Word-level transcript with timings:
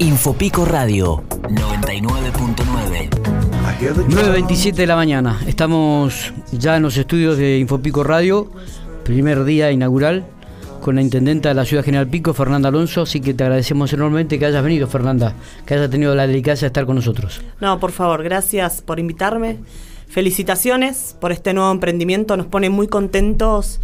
Infopico 0.00 0.64
Radio 0.64 1.24
99.9. 1.28 3.10
9.27 4.08 4.74
de 4.74 4.86
la 4.86 4.94
mañana. 4.94 5.40
Estamos 5.46 6.32
ya 6.52 6.76
en 6.76 6.84
los 6.84 6.96
estudios 6.96 7.36
de 7.36 7.58
Infopico 7.58 8.04
Radio, 8.04 8.48
primer 9.02 9.42
día 9.42 9.72
inaugural, 9.72 10.24
con 10.82 10.94
la 10.94 11.02
intendenta 11.02 11.48
de 11.48 11.56
la 11.56 11.64
ciudad 11.64 11.84
General 11.84 12.06
Pico, 12.06 12.32
Fernanda 12.32 12.68
Alonso. 12.68 13.02
Así 13.02 13.20
que 13.20 13.34
te 13.34 13.42
agradecemos 13.42 13.92
enormemente 13.92 14.38
que 14.38 14.46
hayas 14.46 14.62
venido, 14.62 14.86
Fernanda, 14.86 15.34
que 15.66 15.74
hayas 15.74 15.90
tenido 15.90 16.14
la 16.14 16.28
delicacia 16.28 16.66
de 16.66 16.68
estar 16.68 16.86
con 16.86 16.94
nosotros. 16.94 17.40
No, 17.60 17.80
por 17.80 17.90
favor, 17.90 18.22
gracias 18.22 18.82
por 18.82 19.00
invitarme. 19.00 19.58
Felicitaciones 20.06 21.16
por 21.20 21.32
este 21.32 21.52
nuevo 21.54 21.72
emprendimiento. 21.72 22.36
Nos 22.36 22.46
pone 22.46 22.70
muy 22.70 22.86
contentos 22.86 23.80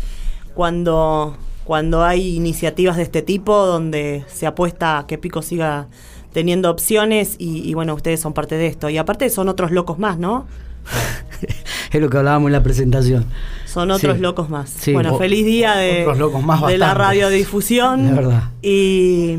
cuando, 0.55 1.37
cuando 1.65 2.05
hay 2.05 2.37
iniciativas 2.37 2.97
de 2.97 3.03
este 3.05 3.23
tipo 3.23 3.65
donde 3.67 4.25
se 4.29 4.47
apuesta 4.47 4.99
a 4.99 5.07
que 5.07 5.19
Pico 5.19 5.43
siga 5.43 5.87
teniendo 6.33 6.71
opciones 6.71 7.37
y, 7.39 7.69
y 7.69 7.75
bueno, 7.75 7.95
ustedes 7.95 8.21
son 8.21 8.33
parte 8.35 8.57
de 8.57 8.67
esto. 8.67 8.89
Y 8.91 8.99
aparte 8.99 9.31
son 9.31 9.49
otros 9.49 9.71
locos 9.71 9.99
más, 9.99 10.19
¿no? 10.19 10.47
es 11.93 12.01
lo 12.01 12.11
que 12.11 12.19
hablábamos 12.19 12.49
en 12.49 12.53
la 12.53 12.63
presentación. 12.63 13.25
Son 13.67 13.91
otros 13.91 14.17
Sí. 14.17 14.23
locos 14.23 14.51
más. 14.51 14.69
Sí. 14.71 14.93
Bueno, 14.93 15.15
O- 15.15 15.19
feliz 15.19 15.47
día 15.47 15.75
de, 15.77 16.05
de 16.69 16.79
la 16.79 16.95
radiodifusión. 16.95 18.07
De 18.09 18.13
verdad. 18.15 18.43
Y, 18.63 19.39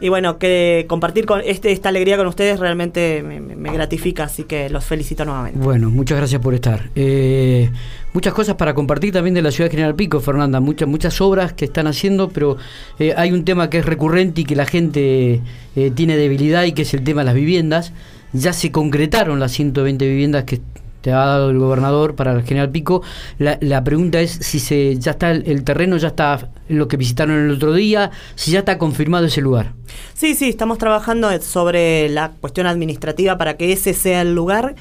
y 0.00 0.08
bueno, 0.08 0.38
que 0.38 0.86
compartir 0.88 1.26
con 1.26 1.42
este, 1.44 1.72
esta 1.72 1.90
alegría 1.90 2.16
con 2.16 2.26
ustedes 2.26 2.58
realmente 2.58 3.22
me, 3.22 3.72
gratifica, 3.72 4.24
así 4.24 4.44
que 4.44 4.70
los 4.70 4.84
felicito 4.84 5.24
nuevamente. 5.24 5.58
Bueno, 5.58 5.90
muchas 5.90 6.16
gracias 6.16 6.40
por 6.40 6.54
estar. 6.54 6.88
Eh, 6.94 7.70
muchas 8.14 8.32
cosas 8.32 8.54
para 8.54 8.72
compartir 8.72 9.12
también 9.12 9.34
de 9.34 9.42
la 9.42 9.50
ciudad 9.50 9.68
de 9.68 9.72
General 9.72 9.94
Pico, 9.94 10.20
Fernanda. 10.20 10.60
Muchas, 10.60 10.88
muchas 10.88 11.20
obras 11.20 11.52
que 11.52 11.66
están 11.66 11.86
haciendo, 11.86 12.30
pero 12.30 12.56
eh, 12.98 13.12
hay 13.16 13.32
un 13.32 13.44
tema 13.44 13.68
que 13.68 13.78
es 13.78 13.84
recurrente 13.84 14.40
y 14.40 14.44
que 14.44 14.56
la 14.56 14.66
gente 14.66 15.42
eh, 15.76 15.90
tiene 15.94 16.16
debilidad 16.16 16.64
y 16.64 16.72
que 16.72 16.82
es 16.82 16.94
el 16.94 17.04
tema 17.04 17.20
de 17.20 17.26
las 17.26 17.34
viviendas. 17.34 17.92
Ya 18.32 18.52
se 18.52 18.72
concretaron 18.72 19.38
las 19.38 19.52
120 19.52 20.08
viviendas 20.08 20.44
que 20.44 20.60
te 21.00 21.12
ha 21.12 21.18
dado 21.18 21.50
el 21.50 21.58
gobernador 21.58 22.14
para 22.14 22.32
el 22.32 22.42
General 22.42 22.70
Pico. 22.70 23.02
La, 23.38 23.58
la 23.60 23.82
pregunta 23.84 24.20
es 24.20 24.30
si 24.30 24.60
se 24.60 24.96
ya 24.96 25.12
está 25.12 25.30
el, 25.30 25.64
terreno, 25.64 25.96
ya 25.96 26.08
está 26.08 26.50
lo 26.68 26.88
que 26.88 26.96
visitaron 26.96 27.36
el 27.38 27.50
otro 27.52 27.72
día, 27.72 28.10
si 28.34 28.50
ya 28.52 28.60
está 28.60 28.78
confirmado 28.78 29.26
ese 29.26 29.40
lugar. 29.40 29.72
Sí, 30.14 30.34
sí, 30.34 30.48
estamos 30.48 30.78
trabajando 30.78 31.28
sobre 31.40 32.08
la 32.08 32.32
cuestión 32.40 32.66
administrativa 32.66 33.38
para 33.38 33.56
que 33.56 33.72
ese 33.72 33.94
sea 33.94 34.22
el 34.22 34.34
lugar. 34.34 34.74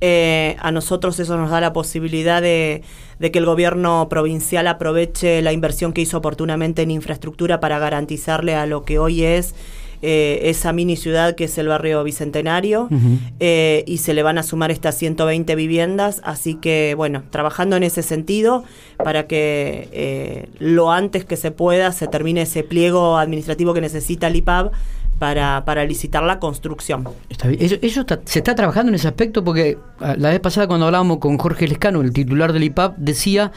Eh, 0.00 0.56
a 0.60 0.70
nosotros 0.70 1.18
eso 1.18 1.36
nos 1.38 1.50
da 1.50 1.60
la 1.60 1.72
posibilidad 1.72 2.42
de, 2.42 2.82
de 3.18 3.30
que 3.30 3.38
el 3.38 3.46
gobierno 3.46 4.08
provincial 4.10 4.66
aproveche 4.66 5.40
la 5.40 5.52
inversión 5.52 5.92
que 5.92 6.02
hizo 6.02 6.18
oportunamente 6.18 6.82
en 6.82 6.90
infraestructura 6.90 7.60
para 7.60 7.78
garantizarle 7.78 8.54
a 8.54 8.66
lo 8.66 8.84
que 8.84 8.98
hoy 8.98 9.24
es 9.24 9.54
eh, 10.06 10.50
esa 10.50 10.72
mini 10.74 10.96
ciudad 10.96 11.34
que 11.34 11.44
es 11.44 11.56
el 11.58 11.68
barrio 11.68 12.04
Bicentenario 12.04 12.88
eh, 13.40 13.82
y 13.86 13.98
se 13.98 14.12
le 14.14 14.22
van 14.22 14.36
a 14.38 14.42
sumar 14.42 14.70
estas 14.70 14.94
120 14.96 15.54
viviendas, 15.56 16.20
así 16.24 16.54
que 16.56 16.94
bueno, 16.96 17.22
trabajando 17.30 17.76
en 17.76 17.82
ese 17.82 18.02
sentido 18.02 18.64
para 19.02 19.26
que 19.26 19.88
eh, 19.92 20.48
lo 20.58 20.92
antes 20.92 21.24
que 21.24 21.36
se 21.36 21.50
pueda 21.50 21.90
se 21.92 22.06
termine 22.06 22.42
ese 22.42 22.62
pliego 22.62 23.16
administrativo 23.16 23.72
que 23.72 23.80
necesita 23.80 24.26
el 24.26 24.36
IPAB 24.36 24.70
para, 25.18 25.64
para 25.64 25.84
licitar 25.84 26.22
la 26.24 26.38
construcción. 26.40 27.08
Está 27.30 27.48
bien. 27.48 27.62
Eso, 27.62 27.76
eso 27.80 28.00
está- 28.02 28.20
se 28.24 28.40
está 28.40 28.54
trabajando 28.54 28.90
en 28.90 28.96
ese 28.96 29.08
aspecto 29.08 29.42
porque 29.44 29.78
ah, 30.00 30.16
la 30.18 30.30
vez 30.30 30.40
pasada 30.40 30.66
cuando 30.66 30.86
hablábamos 30.86 31.18
con 31.18 31.38
Jorge 31.38 31.66
Lescano, 31.68 32.00
el 32.02 32.12
titular 32.12 32.52
del 32.52 32.64
IPAP, 32.64 32.96
decía 32.98 33.52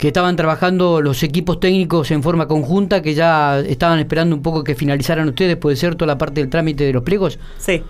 que 0.00 0.06
estaban 0.08 0.34
trabajando 0.34 1.02
los 1.02 1.22
equipos 1.22 1.60
técnicos 1.60 2.10
en 2.10 2.22
forma 2.22 2.48
conjunta, 2.48 3.02
que 3.02 3.12
ya 3.12 3.60
estaban 3.60 3.98
esperando 3.98 4.34
un 4.34 4.40
poco 4.40 4.64
que 4.64 4.74
finalizaran 4.74 5.28
ustedes, 5.28 5.58
puede 5.58 5.76
ser 5.76 5.94
toda 5.94 6.06
la 6.06 6.16
parte 6.16 6.40
del 6.40 6.48
trámite 6.48 6.84
de 6.84 6.94
los 6.94 7.02
pliegos. 7.02 7.38
Sí. 7.58 7.82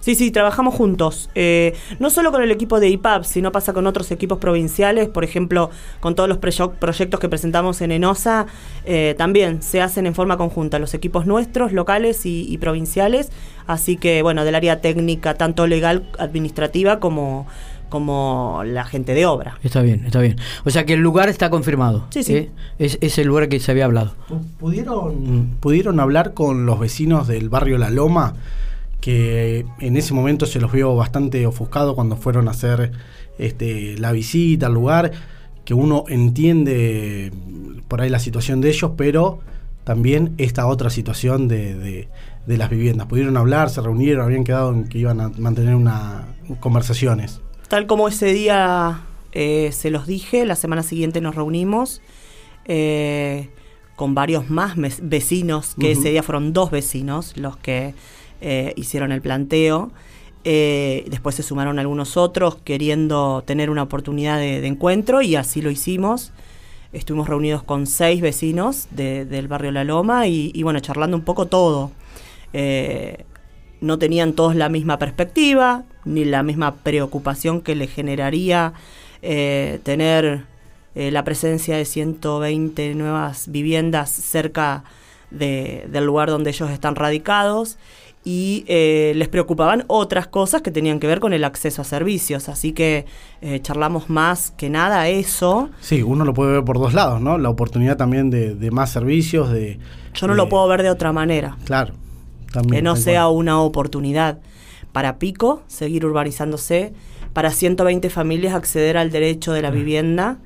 Sí, 0.00 0.14
sí, 0.14 0.30
trabajamos 0.30 0.74
juntos. 0.74 1.28
Eh, 1.34 1.76
no 1.98 2.08
solo 2.08 2.32
con 2.32 2.42
el 2.42 2.50
equipo 2.50 2.80
de 2.80 2.88
IPAP, 2.88 3.24
sino 3.24 3.52
pasa 3.52 3.74
con 3.74 3.86
otros 3.86 4.10
equipos 4.10 4.38
provinciales, 4.38 5.10
por 5.10 5.22
ejemplo, 5.22 5.68
con 6.00 6.14
todos 6.14 6.30
los 6.30 6.38
proyectos 6.38 7.20
que 7.20 7.28
presentamos 7.28 7.82
en 7.82 7.92
ENOSA, 7.92 8.46
eh, 8.86 9.14
también 9.18 9.60
se 9.60 9.82
hacen 9.82 10.06
en 10.06 10.14
forma 10.14 10.38
conjunta, 10.38 10.78
los 10.78 10.94
equipos 10.94 11.26
nuestros, 11.26 11.72
locales 11.74 12.22
y 12.24 12.56
provinciales, 12.56 13.30
así 13.66 13.98
que, 13.98 14.22
bueno, 14.22 14.46
del 14.46 14.54
área 14.54 14.80
técnica, 14.80 15.34
tanto 15.34 15.66
legal, 15.66 16.08
administrativa, 16.18 16.98
como, 16.98 17.46
como 17.90 18.62
la 18.64 18.84
gente 18.84 19.12
de 19.12 19.26
obra. 19.26 19.58
Está 19.62 19.82
bien, 19.82 20.04
está 20.06 20.20
bien. 20.20 20.36
O 20.64 20.70
sea 20.70 20.86
que 20.86 20.94
el 20.94 21.00
lugar 21.00 21.28
está 21.28 21.50
confirmado. 21.50 22.06
Sí, 22.10 22.22
sí. 22.22 22.34
¿eh? 22.36 22.50
Es, 22.78 22.96
es 23.02 23.18
el 23.18 23.26
lugar 23.26 23.48
que 23.50 23.60
se 23.60 23.70
había 23.70 23.84
hablado. 23.84 24.14
¿Pudieron, 24.58 25.56
¿Pudieron 25.60 26.00
hablar 26.00 26.32
con 26.32 26.64
los 26.64 26.78
vecinos 26.80 27.28
del 27.28 27.48
barrio 27.50 27.76
La 27.76 27.90
Loma? 27.90 28.34
Que 29.00 29.66
en 29.80 29.96
ese 29.96 30.14
momento 30.14 30.46
se 30.46 30.60
los 30.60 30.72
vio 30.72 30.94
bastante 30.94 31.46
ofuscados 31.46 31.94
cuando 31.94 32.16
fueron 32.16 32.48
a 32.48 32.52
hacer 32.52 32.92
este, 33.38 33.96
la 33.98 34.12
visita 34.12 34.66
al 34.66 34.74
lugar. 34.74 35.12
Que 35.64 35.74
uno 35.74 36.04
entiende 36.08 37.32
por 37.88 38.00
ahí 38.00 38.08
la 38.10 38.18
situación 38.18 38.60
de 38.60 38.70
ellos, 38.70 38.92
pero 38.96 39.40
también 39.84 40.34
esta 40.38 40.66
otra 40.66 40.90
situación 40.90 41.48
de, 41.48 41.74
de- 41.74 42.08
de 42.46 42.56
las 42.56 42.70
viviendas. 42.70 43.06
¿Pudieron 43.06 43.36
hablar? 43.36 43.70
¿Se 43.70 43.80
reunieron? 43.80 44.24
¿Habían 44.24 44.44
quedado 44.44 44.72
en 44.72 44.88
que 44.88 44.98
iban 44.98 45.20
a 45.20 45.28
mantener 45.38 45.74
una 45.74 46.24
conversaciones? 46.58 47.40
Tal 47.70 47.86
como 47.86 48.08
ese 48.08 48.32
día 48.32 49.02
eh, 49.30 49.70
se 49.72 49.90
los 49.90 50.08
dije, 50.08 50.44
la 50.44 50.56
semana 50.56 50.82
siguiente 50.82 51.20
nos 51.20 51.36
reunimos 51.36 52.02
eh, 52.64 53.48
con 53.94 54.12
varios 54.16 54.50
más 54.50 54.74
vecinos, 54.76 55.76
que 55.78 55.92
ese 55.92 56.10
día 56.10 56.24
fueron 56.24 56.52
dos 56.52 56.72
vecinos 56.72 57.36
los 57.36 57.56
que 57.56 57.94
eh, 58.40 58.72
hicieron 58.74 59.12
el 59.12 59.22
planteo. 59.22 59.92
Después 60.42 61.36
se 61.36 61.44
sumaron 61.44 61.78
algunos 61.78 62.16
otros 62.16 62.56
queriendo 62.64 63.44
tener 63.46 63.70
una 63.70 63.84
oportunidad 63.84 64.38
de, 64.38 64.60
de 64.60 64.66
encuentro 64.66 65.22
y 65.22 65.36
así 65.36 65.62
lo 65.62 65.70
hicimos. 65.70 66.32
Estuvimos 66.92 67.28
reunidos 67.28 67.62
con 67.62 67.86
seis 67.86 68.20
vecinos 68.20 68.88
de- 68.90 69.24
del 69.26 69.46
barrio 69.46 69.70
La 69.70 69.84
Loma 69.84 70.26
y, 70.26 70.50
y, 70.52 70.64
bueno, 70.64 70.80
charlando 70.80 71.16
un 71.16 71.22
poco 71.24 71.46
todo. 71.46 71.92
No 73.80 73.98
tenían 73.98 74.32
todos 74.32 74.56
la 74.56 74.68
misma 74.68 74.98
perspectiva, 74.98 75.84
ni 76.04 76.24
la 76.24 76.42
misma 76.42 76.74
preocupación 76.76 77.60
que 77.60 77.74
le 77.74 77.86
generaría 77.86 78.72
eh, 79.22 79.80
tener 79.82 80.44
eh, 80.94 81.10
la 81.10 81.24
presencia 81.24 81.76
de 81.76 81.84
120 81.84 82.94
nuevas 82.94 83.50
viviendas 83.50 84.10
cerca 84.10 84.84
de- 85.30 85.86
del 85.90 86.04
lugar 86.04 86.28
donde 86.30 86.50
ellos 86.50 86.70
están 86.70 86.96
radicados 86.96 87.78
y 88.24 88.64
eh, 88.66 89.12
les 89.16 89.28
preocupaban 89.28 89.84
otras 89.86 90.26
cosas 90.26 90.60
que 90.60 90.70
tenían 90.70 91.00
que 91.00 91.06
ver 91.06 91.20
con 91.20 91.32
el 91.32 91.42
acceso 91.44 91.80
a 91.80 91.84
servicios. 91.84 92.48
Así 92.50 92.72
que 92.72 93.06
eh, 93.40 93.60
charlamos 93.62 94.10
más 94.10 94.50
que 94.50 94.68
nada 94.68 95.08
eso. 95.08 95.70
Sí, 95.80 96.02
uno 96.02 96.24
lo 96.26 96.34
puede 96.34 96.52
ver 96.52 96.64
por 96.64 96.78
dos 96.78 96.92
lados, 96.92 97.20
¿no? 97.22 97.38
La 97.38 97.48
oportunidad 97.48 97.96
también 97.96 98.28
de, 98.28 98.54
de 98.54 98.70
más 98.70 98.90
servicios, 98.90 99.50
de... 99.50 99.78
Yo 100.14 100.26
no 100.26 100.34
de- 100.34 100.36
lo 100.36 100.48
puedo 100.50 100.66
ver 100.68 100.82
de 100.82 100.90
otra 100.90 101.12
manera. 101.12 101.56
Claro. 101.64 101.94
También, 102.52 102.76
que 102.76 102.82
no 102.82 102.96
sea 102.96 103.22
cual. 103.24 103.36
una 103.36 103.60
oportunidad 103.62 104.38
para 104.92 105.18
Pico 105.18 105.62
seguir 105.66 106.04
urbanizándose, 106.04 106.92
para 107.32 107.50
120 107.50 108.10
familias 108.10 108.54
acceder 108.54 108.96
al 108.96 109.10
derecho 109.10 109.52
de 109.52 109.62
la 109.62 109.70
vivienda, 109.70 110.38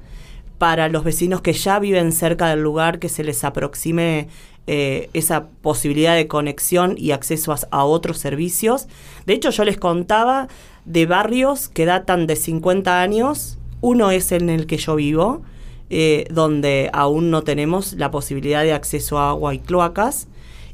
para 0.59 0.89
los 0.89 1.05
vecinos 1.05 1.41
que 1.41 1.53
ya 1.53 1.79
viven 1.79 2.13
cerca 2.13 2.49
del 2.49 2.63
lugar 2.63 2.99
que 2.99 3.09
se 3.09 3.25
les 3.25 3.45
aproxime 3.45 4.29
eh, 4.67 5.11
esa 5.13 5.49
posibilidad 5.49 6.15
de 6.15 6.27
conexión 6.27 6.95
y 6.97 7.11
acceso 7.11 7.53
a, 7.53 7.59
a 7.71 7.85
otros 7.85 8.19
servicios. 8.19 8.89
De 9.27 9.35
hecho, 9.35 9.51
yo 9.51 9.65
les 9.65 9.77
contaba 9.77 10.49
de 10.85 11.07
barrios 11.07 11.69
que 11.69 11.85
datan 11.85 12.27
de 12.27 12.37
50 12.37 13.01
años, 13.01 13.59
uno 13.81 14.11
es 14.11 14.33
en 14.33 14.49
el 14.49 14.67
que 14.67 14.79
yo 14.79 14.97
vivo, 14.97 15.43
eh, 15.91 16.27
donde 16.31 16.89
aún 16.93 17.31
no 17.31 17.43
tenemos 17.43 17.93
la 17.95 18.11
posibilidad 18.11 18.63
de 18.63 18.73
acceso 18.73 19.19
a 19.19 19.31
agua 19.31 19.55
y 19.55 19.59
cloacas, 19.59 20.29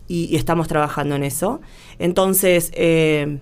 y, 0.06 0.26
y 0.26 0.36
estamos 0.36 0.68
trabajando 0.68 1.16
en 1.16 1.24
eso. 1.24 1.60
Entonces, 1.98 2.70
eh, 2.74 3.40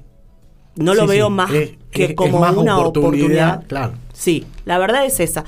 no 0.78 0.94
lo 0.94 1.02
Sí, 1.02 1.08
veo 1.08 1.26
sí, 1.26 1.32
más 1.32 1.50
es- 1.52 1.70
que 1.90 2.04
es- 2.04 2.10
es 2.10 2.16
como 2.16 2.40
más 2.40 2.56
una 2.56 2.78
oportunidad, 2.78 3.18
oportunidad. 3.58 3.66
claro. 3.66 3.92
Sí, 4.12 4.46
la 4.64 4.78
verdad 4.78 5.04
es 5.04 5.20
esa. 5.20 5.44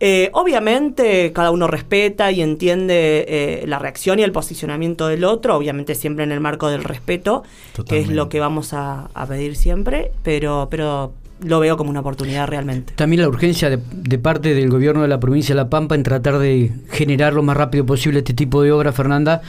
Eh, 0.00 0.30
obviamente 0.32 1.32
cada 1.32 1.50
uno 1.50 1.66
respeta 1.66 2.30
y 2.30 2.40
entiende 2.40 3.24
eh, 3.28 3.64
la 3.66 3.80
reacción 3.80 4.20
y 4.20 4.22
el 4.22 4.30
posicionamiento 4.30 5.08
del 5.08 5.24
otro, 5.24 5.56
obviamente 5.56 5.96
siempre 5.96 6.22
en 6.24 6.30
el 6.30 6.38
marco 6.40 6.68
del 6.68 6.84
respeto, 6.84 7.42
que 7.88 7.98
es 7.98 8.08
lo 8.08 8.28
que 8.28 8.38
vamos 8.38 8.72
a, 8.74 9.08
a 9.12 9.26
pedir 9.26 9.56
siempre, 9.56 10.12
pero, 10.22 10.68
pero 10.70 11.12
lo 11.42 11.58
veo 11.58 11.76
como 11.76 11.90
una 11.90 12.00
oportunidad 12.00 12.46
realmente. 12.46 12.92
También 12.94 13.22
la 13.22 13.28
urgencia 13.28 13.70
de, 13.70 13.78
de 13.92 14.18
parte 14.18 14.54
del 14.54 14.70
gobierno 14.70 15.02
de 15.02 15.08
la 15.08 15.18
provincia 15.18 15.52
de 15.54 15.62
La 15.62 15.68
Pampa 15.68 15.96
en 15.96 16.04
tratar 16.04 16.38
de 16.38 16.70
generar 16.90 17.32
lo 17.32 17.42
más 17.42 17.56
rápido 17.56 17.84
posible 17.84 18.20
este 18.20 18.34
tipo 18.34 18.62
de 18.62 18.70
obra, 18.70 18.92
Fernanda, 18.92 19.42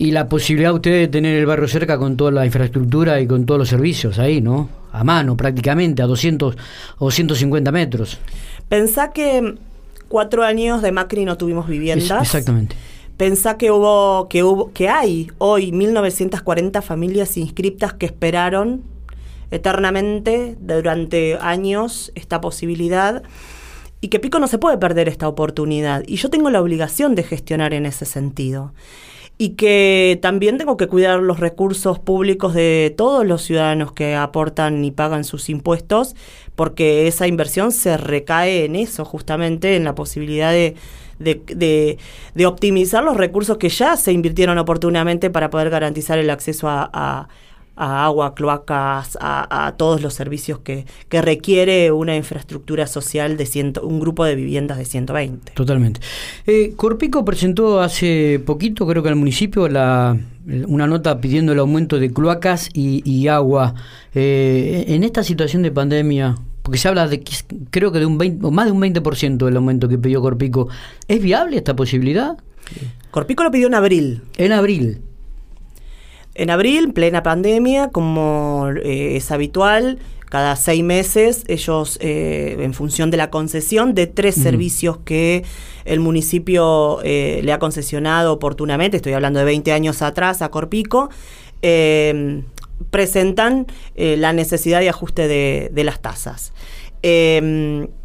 y 0.00 0.12
la 0.12 0.30
posibilidad 0.30 0.70
de 0.70 0.74
ustedes 0.76 1.00
de 1.02 1.08
tener 1.08 1.36
el 1.36 1.44
barrio 1.44 1.68
cerca 1.68 1.98
con 1.98 2.16
toda 2.16 2.30
la 2.30 2.46
infraestructura 2.46 3.20
y 3.20 3.26
con 3.26 3.44
todos 3.44 3.58
los 3.58 3.68
servicios 3.68 4.18
ahí, 4.18 4.40
¿no? 4.40 4.70
A 4.92 5.04
mano 5.04 5.36
prácticamente, 5.36 6.00
a 6.00 6.06
200 6.06 6.56
o 6.98 7.10
150 7.10 7.70
metros. 7.70 8.18
Pensá 8.70 9.10
que 9.12 9.56
cuatro 10.08 10.42
años 10.42 10.80
de 10.80 10.90
Macri 10.90 11.26
no 11.26 11.36
tuvimos 11.36 11.66
Es- 11.66 11.70
viviendas. 11.70 12.22
exactamente. 12.22 12.76
Pensá 13.18 13.58
que 13.58 13.70
hubo, 13.70 14.26
que 14.30 14.42
hubo, 14.42 14.72
que 14.72 14.88
hay 14.88 15.30
hoy 15.36 15.70
1940 15.72 16.80
familias 16.80 17.36
inscriptas 17.36 17.92
que 17.92 18.06
esperaron 18.06 18.80
eternamente 19.50 20.56
durante 20.60 21.36
años 21.42 22.10
esta 22.14 22.40
posibilidad 22.40 23.22
y 24.00 24.08
que 24.08 24.18
Pico 24.18 24.38
no 24.38 24.46
se 24.46 24.56
puede 24.56 24.78
perder 24.78 25.08
esta 25.08 25.28
oportunidad. 25.28 26.02
Y 26.06 26.16
yo 26.16 26.30
tengo 26.30 26.48
la 26.48 26.62
obligación 26.62 27.14
de 27.14 27.22
gestionar 27.22 27.74
en 27.74 27.84
ese 27.84 28.06
sentido. 28.06 28.72
Y 29.42 29.54
que 29.54 30.18
también 30.20 30.58
tengo 30.58 30.76
que 30.76 30.86
cuidar 30.86 31.18
los 31.20 31.40
recursos 31.40 31.98
públicos 31.98 32.52
de 32.52 32.92
todos 32.94 33.26
los 33.26 33.40
ciudadanos 33.40 33.90
que 33.92 34.14
aportan 34.14 34.84
y 34.84 34.90
pagan 34.90 35.24
sus 35.24 35.48
impuestos, 35.48 36.14
porque 36.56 37.06
esa 37.06 37.26
inversión 37.26 37.72
se 37.72 37.96
recae 37.96 38.66
en 38.66 38.76
eso, 38.76 39.06
justamente 39.06 39.76
en 39.76 39.84
la 39.84 39.94
posibilidad 39.94 40.52
de, 40.52 40.74
de, 41.18 41.96
de, 42.34 42.46
optimizar 42.46 43.02
los 43.02 43.16
recursos 43.16 43.56
que 43.56 43.70
ya 43.70 43.96
se 43.96 44.12
invirtieron 44.12 44.58
oportunamente 44.58 45.30
para 45.30 45.48
poder 45.48 45.70
garantizar 45.70 46.18
el 46.18 46.28
acceso 46.28 46.68
a, 46.68 47.28
agua, 47.80 48.34
cloacas, 48.34 49.16
a, 49.20 49.74
todos 49.76 50.02
los 50.02 50.14
servicios 50.14 50.58
que, 50.60 50.84
que, 51.08 51.22
requiere 51.22 51.92
una 51.92 52.16
infraestructura 52.16 52.86
social 52.86 53.36
de 53.36 53.46
ciento, 53.46 53.86
un 53.86 54.00
grupo 54.00 54.24
de 54.24 54.34
viviendas 54.34 54.78
de 54.78 54.84
120. 54.84 55.52
Totalmente. 55.52 56.00
Eh, 56.46 56.74
Corpico 56.76 57.24
presentó 57.24 57.80
hace 57.80 58.40
poquito, 58.44 58.86
creo 58.86 59.02
que 59.02 59.08
al 59.08 59.16
municipio, 59.16 59.68
la, 59.68 60.16
una 60.66 60.86
nota 60.86 61.20
pidiendo 61.20 61.52
el 61.52 61.58
aumento 61.58 61.98
de 61.98 62.12
cloacas 62.12 62.68
y, 62.72 63.28
agua. 63.28 63.74
Eh, 64.14 64.84
en 64.88 65.04
esta 65.04 65.22
situación 65.22 65.62
de 65.62 65.70
pandemia, 65.70 66.36
porque 66.62 66.78
se 66.78 66.88
habla 66.88 67.08
de 67.08 67.22
creo 67.70 67.92
que 67.92 67.98
de 67.98 68.06
un 68.06 68.18
20, 68.18 68.46
o 68.46 68.50
más 68.50 68.66
de 68.66 68.72
un 68.72 68.80
20% 68.80 69.44
del 69.44 69.56
aumento 69.56 69.88
que 69.88 69.98
pidió 69.98 70.20
Corpico. 70.20 70.68
¿Es 71.08 71.20
viable 71.22 71.56
esta 71.56 71.74
posibilidad? 71.74 72.36
Corpico 73.10 73.42
lo 73.42 73.50
pidió 73.50 73.66
en 73.66 73.74
abril. 73.74 74.22
En 74.36 74.52
abril. 74.52 75.00
En 76.40 76.48
abril, 76.48 76.94
plena 76.94 77.22
pandemia, 77.22 77.90
como 77.90 78.70
eh, 78.82 79.16
es 79.16 79.30
habitual, 79.30 79.98
cada 80.30 80.56
seis 80.56 80.82
meses 80.82 81.44
ellos, 81.48 81.98
eh, 82.00 82.56
en 82.60 82.72
función 82.72 83.10
de 83.10 83.18
la 83.18 83.28
concesión 83.28 83.92
de 83.92 84.06
tres 84.06 84.36
servicios 84.36 84.96
que 85.04 85.44
el 85.84 86.00
municipio 86.00 87.02
eh, 87.02 87.42
le 87.44 87.52
ha 87.52 87.58
concesionado 87.58 88.32
oportunamente, 88.32 88.96
estoy 88.96 89.12
hablando 89.12 89.38
de 89.38 89.44
20 89.44 89.70
años 89.72 90.00
atrás 90.00 90.40
a 90.40 90.50
Corpico, 90.50 91.10
presentan 92.90 93.66
eh, 93.94 94.16
la 94.16 94.32
necesidad 94.32 94.80
de 94.80 94.88
ajuste 94.88 95.28
de, 95.28 95.84
las 95.84 96.00
tasas. 96.00 96.54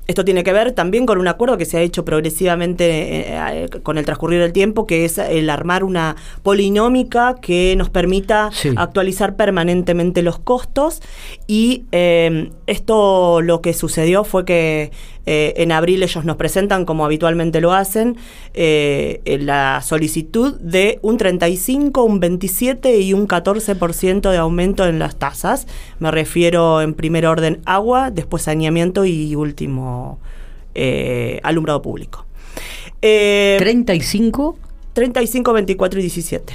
Esto 0.07 0.23
tiene 0.23 0.43
que 0.43 0.53
ver 0.53 0.71
también 0.71 1.05
con 1.05 1.17
un 1.17 1.27
acuerdo 1.27 1.57
que 1.57 1.65
se 1.65 1.77
ha 1.77 1.81
hecho 1.81 2.05
progresivamente 2.05 2.85
eh, 2.85 3.25
eh, 3.29 3.69
con 3.81 3.97
el 3.97 4.05
transcurrir 4.05 4.39
del 4.39 4.53
tiempo, 4.53 4.85
que 4.85 5.05
es 5.05 5.17
el 5.17 5.49
armar 5.49 5.83
una 5.83 6.15
polinómica 6.43 7.35
que 7.41 7.75
nos 7.75 7.89
permita 7.89 8.51
actualizar 8.75 9.35
permanentemente 9.35 10.21
los 10.21 10.37
costos. 10.37 11.01
Y 11.47 11.85
em, 11.91 12.51
esto 12.67 13.41
lo 13.41 13.61
que 13.61 13.73
sucedió 13.73 14.23
fue 14.23 14.45
que 14.45 14.91
eh, 15.25 15.53
en 15.57 15.71
abril 15.71 16.03
ellos 16.03 16.25
nos 16.25 16.35
presentan, 16.35 16.85
como 16.85 17.05
habitualmente 17.05 17.61
lo 17.61 17.73
hacen, 17.73 18.17
la 18.53 19.81
solicitud 19.83 20.59
de 20.59 20.99
un 21.01 21.17
35, 21.17 22.03
un 22.03 22.19
27 22.19 22.99
y 22.99 23.13
un 23.13 23.27
14% 23.27 24.31
de 24.31 24.37
aumento 24.37 24.85
en 24.85 24.99
las 24.99 25.17
tasas. 25.17 25.67
Me 25.99 26.11
refiero 26.11 26.81
en 26.81 26.93
primer 26.93 27.25
orden 27.25 27.61
agua, 27.65 28.11
después 28.11 28.43
saneamiento 28.43 29.05
y 29.05 29.35
último 29.35 30.19
eh, 30.75 31.39
alumbrado 31.43 31.81
público. 31.81 32.25
35. 32.99 34.57
35, 34.93 35.53
24 35.53 35.99
y 35.99 36.01
17. 36.01 36.53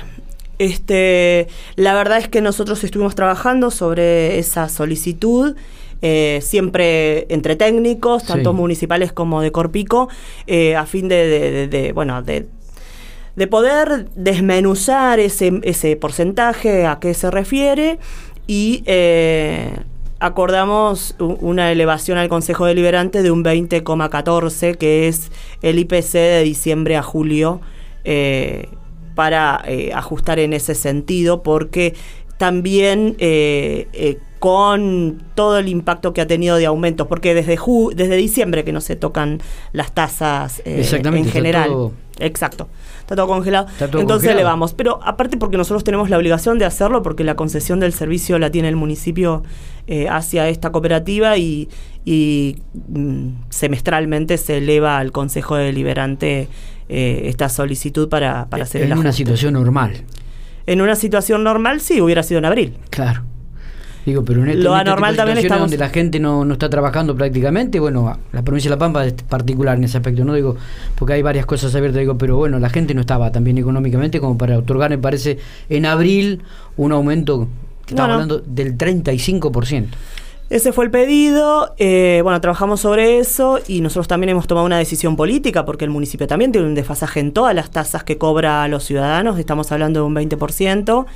Este, 0.59 1.49
la 1.77 1.95
verdad 1.95 2.19
es 2.19 2.29
que 2.29 2.41
nosotros 2.43 2.85
estuvimos 2.85 3.15
trabajando 3.15 3.71
sobre 3.71 4.39
esa 4.39 4.69
solicitud. 4.69 5.57
Eh, 6.03 6.41
siempre 6.43 7.27
entre 7.33 7.57
técnicos, 7.57 8.25
tanto 8.25 8.53
municipales 8.53 9.13
como 9.13 9.43
de 9.43 9.53
Corpico, 9.53 10.09
eh, 10.47 10.75
a 10.75 10.87
fin 10.87 11.09
de, 11.09 11.93
bueno, 11.95 12.23
de, 12.23 12.47
de, 13.37 13.47
poder 13.47 14.09
desmenuzar 14.15 15.21
ese, 15.21 15.61
ese 15.63 15.97
porcentaje, 15.97 16.87
a 16.87 16.99
qué 17.01 17.13
se 17.13 17.31
refiere 17.31 17.99
y 18.47 18.83
acordamos 20.21 21.15
una 21.19 21.73
elevación 21.73 22.19
al 22.19 22.29
Consejo 22.29 22.67
Deliberante 22.67 23.23
de 23.23 23.31
un 23.31 23.43
20,14, 23.43 24.77
que 24.77 25.09
es 25.09 25.33
el 25.63 25.79
IPC 25.79 26.13
de 26.13 26.43
diciembre 26.43 26.97
a 26.97 27.03
julio, 27.03 27.61
eh, 28.05 28.69
para 29.15 29.63
eh, 29.67 29.93
ajustar 29.95 30.39
en 30.39 30.53
ese 30.53 30.75
sentido, 30.75 31.43
porque 31.43 31.95
también 32.39 33.17
eh, 33.19 34.19
con 34.41 35.23
todo 35.37 35.59
el 35.59 35.69
impacto 35.69 36.13
que 36.13 36.21
ha 36.21 36.27
tenido 36.27 36.57
de 36.57 36.67
aumentos, 36.67 37.07
porque 37.07 37.33
desde, 37.35 37.57
desde 37.95 38.17
diciembre 38.17 38.65
que 38.65 38.73
no 38.73 38.81
se 38.81 38.97
tocan 38.97 39.41
las 39.73 39.93
tasas 39.93 40.61
en 40.65 41.25
general. 41.27 41.93
Exacto 42.19 42.69
está 43.11 43.17
todo 43.17 43.27
congelado. 43.27 43.67
Entonces 43.99 44.37
le 44.37 44.45
vamos. 44.45 44.73
Pero 44.75 45.01
aparte 45.03 45.37
porque 45.37 45.57
nosotros 45.57 45.83
tenemos 45.83 46.11
la 46.11 46.17
obligación 46.17 46.59
de 46.59 46.65
hacerlo, 46.65 47.03
porque 47.03 47.25
la 47.25 47.35
concesión 47.35 47.81
del 47.81 47.93
servicio 47.93 48.39
la 48.39 48.51
tiene 48.51 48.69
el 48.69 48.77
municipio 48.77 49.43
eh, 49.89 50.09
hacia 50.09 50.49
esta 50.49 50.71
cooperativa 50.71 51.37
y, 51.37 51.69
mm, 52.05 53.29
semestralmente 53.51 54.39
se 54.39 54.59
eleva 54.59 54.99
al 54.99 55.11
Consejo 55.11 55.57
Deliberante 55.57 56.49
eh, 56.89 57.23
esta 57.25 57.49
solicitud 57.49 58.09
para, 58.09 58.49
para 58.49 58.63
hacer 58.63 58.83
en 58.83 58.93
En 58.93 58.99
una 58.99 59.13
situación 59.13 59.55
normal. 59.55 60.05
En 60.67 60.81
una 60.81 60.95
situación 60.95 61.43
normal 61.43 61.81
sí, 61.81 62.01
hubiera 62.01 62.23
sido 62.23 62.39
en 62.39 62.45
abril. 62.45 62.79
Claro. 62.91 63.25
Digo, 64.07 64.25
pero 64.25 64.43
en 64.43 64.49
este, 64.49 64.63
lo 64.63 64.75
anormal 64.75 65.15
también 65.15 65.39
estamos... 65.39 65.63
donde 65.63 65.77
la 65.77 65.91
gente 65.91 66.19
no, 66.19 66.45
no, 66.45 66.55
está 66.55 66.71
trabajando 66.71 67.15
prácticamente, 67.15 67.79
bueno, 67.81 68.19
la 68.33 68.43
provincia 68.43 68.71
de 68.71 68.77
La 68.77 68.79
Pampa 68.79 69.05
es 69.05 69.13
particular 69.13 69.77
en 69.77 69.85
ese 69.85 69.99
aspecto, 69.99 70.25
no 70.25 70.35
digo, 70.35 70.57
porque 70.97 71.15
hay 71.15 71.23
varias 71.23 71.45
cosas 71.45 71.75
abiertas, 71.75 72.01
digo, 72.01 72.17
pero 72.17 72.37
bueno, 72.37 72.59
la 72.59 72.71
gente 72.71 72.95
no 72.95 73.03
estaba 73.03 73.31
tan 73.31 73.45
bien 73.45 73.59
económicamente 73.59 74.19
como 74.19 74.39
para 74.39 74.59
otorgar, 74.59 74.91
me 74.91 74.99
parece, 74.99 75.39
en 75.69 75.85
abril 75.85 76.43
un 76.77 76.93
aumento, 76.93 77.49
que 77.85 77.95
estamos 77.95 78.13
hablando 78.13 78.39
del 78.39 78.79
35%. 78.79 79.87
Ese 80.49 80.73
fue 80.73 80.85
el 80.85 80.91
pedido, 80.91 81.77
eh, 81.79 82.21
bueno, 82.25 82.41
trabajamos 82.41 82.81
sobre 82.81 83.21
eso 83.21 83.61
y 83.69 83.83
nosotros 83.83 84.09
también 84.09 84.31
hemos 84.31 84.49
tomado 84.49 84.67
una 84.67 84.79
decisión 84.79 85.15
política 85.15 85.65
porque 85.65 85.85
el 85.85 85.93
municipio 85.93 86.27
también 86.27 86.51
tiene 86.51 86.67
un 86.67 86.75
desfasaje 86.75 87.21
en 87.21 87.33
todas 87.33 87.55
las 87.55 87.71
tasas 87.71 88.03
que 88.03 88.19
cobra 88.19 88.65
a 88.65 88.69
los 88.69 88.83
ciudadanos, 88.83 89.39
estamos 89.39 89.71
hablando 89.71 90.01
de 90.01 90.07
un 90.07 90.15
20%. 90.17 91.07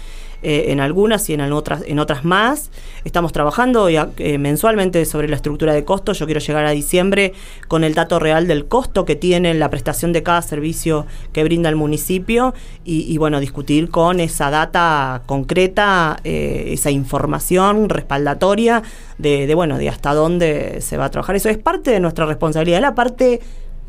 Eh, 0.44 0.73
en 0.73 0.81
algunas 0.81 1.31
y 1.31 1.32
en 1.32 1.41
otras, 1.41 1.85
en 1.87 1.99
otras 1.99 2.23
más. 2.23 2.70
Estamos 3.05 3.32
trabajando 3.32 3.89
ya, 3.89 4.10
eh, 4.19 4.36
mensualmente 4.36 5.06
sobre 5.06 5.27
la 5.27 5.36
estructura 5.36 5.72
de 5.72 5.86
costos. 5.86 6.19
Yo 6.19 6.27
quiero 6.27 6.39
llegar 6.39 6.67
a 6.67 6.72
diciembre 6.72 7.32
con 7.67 7.82
el 7.82 7.94
dato 7.94 8.19
real 8.19 8.46
del 8.46 8.67
costo 8.67 9.06
que 9.06 9.17
tiene 9.17 9.55
la 9.55 9.70
prestación 9.70 10.13
de 10.13 10.22
cada 10.22 10.43
servicio 10.43 11.06
que 11.32 11.44
brinda 11.44 11.70
el 11.70 11.77
municipio 11.77 12.53
y, 12.84 13.17
bueno, 13.17 13.41
discutir 13.41 13.89
con 13.89 14.20
esa 14.20 14.51
data 14.51 15.22
concreta, 15.24 16.19
eh, 16.24 16.72
esa 16.72 16.91
información 16.91 17.89
respaldatoria 17.89 18.82
de, 19.17 19.46
de, 19.46 19.55
bueno, 19.55 19.79
de 19.79 19.89
hasta 19.89 20.13
dónde 20.13 20.82
se 20.82 20.98
va 20.98 21.06
a 21.06 21.10
trabajar. 21.10 21.36
Eso 21.36 21.48
es 21.48 21.56
parte 21.56 21.91
de 21.91 22.01
nuestra 22.01 22.27
responsabilidad, 22.27 22.82
la 22.82 22.94
parte 22.94 23.41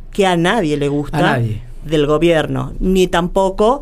que 0.09 0.25
a 0.25 0.37
nadie 0.37 0.77
le 0.77 0.87
gusta 0.87 1.41
del 1.83 2.05
gobierno, 2.05 2.71
ni 2.79 3.07
tampoco 3.07 3.81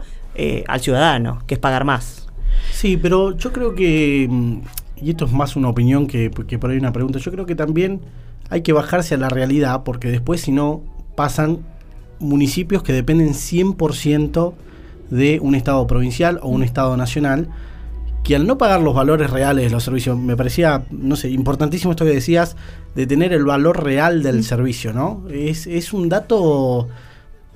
al 0.68 0.82
ciudadano, 0.82 1.44
que 1.46 1.54
es 1.54 1.60
pagar 1.60 1.86
más. 1.86 2.23
Sí, 2.72 2.98
pero 2.98 3.36
yo 3.38 3.52
creo 3.52 3.76
que, 3.76 4.28
mm, 4.30 4.58
y 5.02 5.10
esto 5.12 5.26
es 5.26 5.32
más 5.32 5.56
una 5.56 5.70
opinión 5.70 6.08
que, 6.08 6.30
por 6.30 6.70
ahí 6.70 6.78
una 6.78 6.94
pregunta, 6.94 7.20
yo 7.20 7.32
creo 7.32 7.46
que 7.46 7.56
también 7.56 8.02
hay 8.50 8.62
que 8.62 8.74
bajarse 8.74 9.16
a 9.16 9.18
la 9.18 9.30
realidad 9.30 9.84
porque 9.84 10.10
después 10.10 10.42
si 10.42 10.52
no 10.52 10.82
pasan 11.16 11.60
municipios 12.20 12.84
que 12.84 12.94
dependen 12.94 13.34
100% 13.34 14.54
de 15.10 15.40
un 15.42 15.56
Estado 15.56 15.86
provincial 15.88 16.40
o 16.42 16.50
un 16.50 16.64
Estado 16.64 16.96
nacional, 16.98 17.50
que 18.24 18.36
al 18.36 18.48
no 18.48 18.58
pagar 18.58 18.82
los 18.82 18.96
valores 18.96 19.30
reales 19.30 19.66
de 19.66 19.70
los 19.70 19.84
servicios, 19.84 20.18
me 20.18 20.38
parecía, 20.38 20.86
no 20.92 21.16
sé, 21.16 21.30
importantísimo 21.30 21.92
esto 21.92 22.06
que 22.06 22.12
decías, 22.12 22.56
de 22.96 23.06
tener 23.06 23.34
el 23.34 23.44
valor 23.44 23.84
real 23.84 24.24
del 24.24 24.44
servicio, 24.44 24.94
¿no? 24.94 25.24
Es, 25.30 25.68
es 25.68 25.92
un 25.92 26.08
dato, 26.08 26.88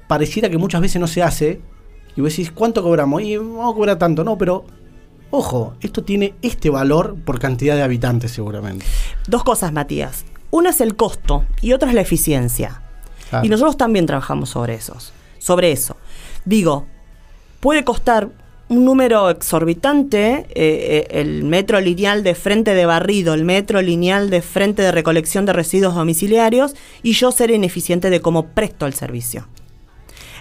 pareciera 0.08 0.50
que 0.50 0.58
muchas 0.58 0.82
veces 0.82 1.00
no 1.00 1.08
se 1.08 1.24
hace, 1.24 1.62
y 2.18 2.22
vos 2.22 2.32
decís, 2.32 2.52
¿cuánto 2.52 2.84
cobramos? 2.84 3.22
Y 3.22 3.38
vamos 3.38 3.72
a 3.72 3.76
cobrar 3.76 3.98
tanto, 3.98 4.24
no, 4.24 4.38
pero 4.38 4.66
Ojo, 5.30 5.76
esto 5.82 6.04
tiene 6.04 6.34
este 6.42 6.70
valor 6.70 7.16
por 7.26 7.40
cantidad 7.40 7.76
de 7.76 7.84
habitantes 7.84 8.32
seguramente. 8.32 8.86
Dos 9.28 9.44
cosas, 9.44 9.74
Matías. 9.74 10.26
Una 10.52 10.70
es 10.70 10.82
el 10.82 10.96
costo 10.96 11.46
y 11.62 11.74
otra 11.74 11.90
es 11.90 11.96
la 11.96 12.02
eficiencia. 12.02 12.82
Y 13.44 13.50
nosotros 13.50 13.76
también 13.76 14.06
trabajamos 14.06 14.50
sobre 14.50 14.76
esos, 14.76 15.12
sobre 15.38 15.74
eso. 15.74 15.98
Digo, 16.46 16.86
puede 17.60 17.84
costar 17.84 18.30
un 18.70 18.86
número 18.86 19.30
exorbitante 19.30 20.28
eh, 20.30 20.46
eh, 20.56 21.08
el 21.12 21.44
metro 21.44 21.80
lineal 21.80 22.24
de 22.24 22.36
frente 22.36 22.74
de 22.74 22.86
barrido, 22.86 23.34
el 23.34 23.46
metro 23.46 23.82
lineal 23.82 24.30
de 24.30 24.42
frente 24.42 24.82
de 24.82 24.92
recolección 24.92 25.46
de 25.46 25.54
residuos 25.54 25.96
domiciliarios 25.96 26.76
y 27.04 27.14
yo 27.14 27.32
ser 27.32 27.52
ineficiente 27.52 28.10
de 28.10 28.22
cómo 28.22 28.48
presto 28.48 28.86
el 28.86 28.94
servicio. 28.94 29.48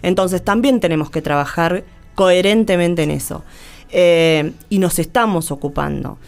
Entonces 0.03 0.45
también 0.45 0.81
tenemos 0.81 1.11
que 1.11 1.23
trabajar 1.23 1.85
coherentemente 2.15 3.03
en 3.03 3.11
eso. 3.11 3.45
Eh, 3.91 4.53
y 4.69 4.79
nos 4.79 4.99
estamos 4.99 5.51
ocupando. 5.51 6.19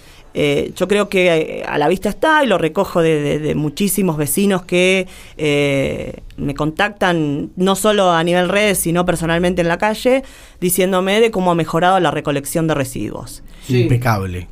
Eh, 0.40 0.72
yo 0.76 0.86
creo 0.86 1.08
que 1.08 1.26
eh, 1.34 1.64
a 1.66 1.78
la 1.78 1.88
vista 1.88 2.08
está 2.08 2.44
y 2.44 2.46
lo 2.46 2.58
recojo 2.58 3.02
de, 3.02 3.54
muchísimos 3.56 4.16
vecinos 4.16 4.62
que 4.62 5.08
eh, 5.36 6.20
me 6.36 6.54
contactan, 6.54 7.50
no 7.56 7.74
solo 7.74 8.12
a 8.12 8.22
nivel 8.22 8.48
redes, 8.48 8.78
sino 8.78 9.04
personalmente 9.04 9.62
en 9.62 9.68
la 9.68 9.78
calle, 9.78 10.22
diciéndome 10.60 11.20
de 11.20 11.32
cómo 11.32 11.50
ha 11.50 11.54
mejorado 11.54 11.98
la 11.98 12.12
recolección 12.12 12.68
de 12.68 12.74
residuos. 12.74 13.42
Impecable, 13.68 14.48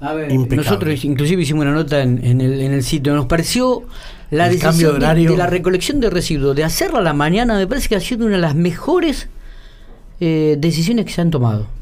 Nosotros 0.50 1.04
inclusive 1.04 1.42
hicimos 1.42 1.62
una 1.62 1.72
nota 1.72 2.02
en, 2.02 2.40
el, 2.40 2.82
sitio, 2.82 3.14
nos 3.14 3.26
pareció 3.26 3.84
la 4.30 4.48
decisión 4.48 4.98
de, 4.98 5.36
la 5.36 5.46
recolección 5.46 6.00
de 6.00 6.10
residuos, 6.10 6.56
de 6.56 6.64
hacerla 6.64 6.98
a 6.98 7.02
la 7.02 7.12
mañana, 7.12 7.56
me 7.56 7.66
parece 7.66 7.88
que 7.88 7.96
ha 7.96 8.00
sido 8.00 8.26
una 8.26 8.34
de 8.34 8.42
las 8.42 8.54
mejores 8.54 9.28
decisiones 10.18 11.04
que 11.04 11.12
se 11.12 11.20
han 11.20 11.30
tomado. 11.30 11.75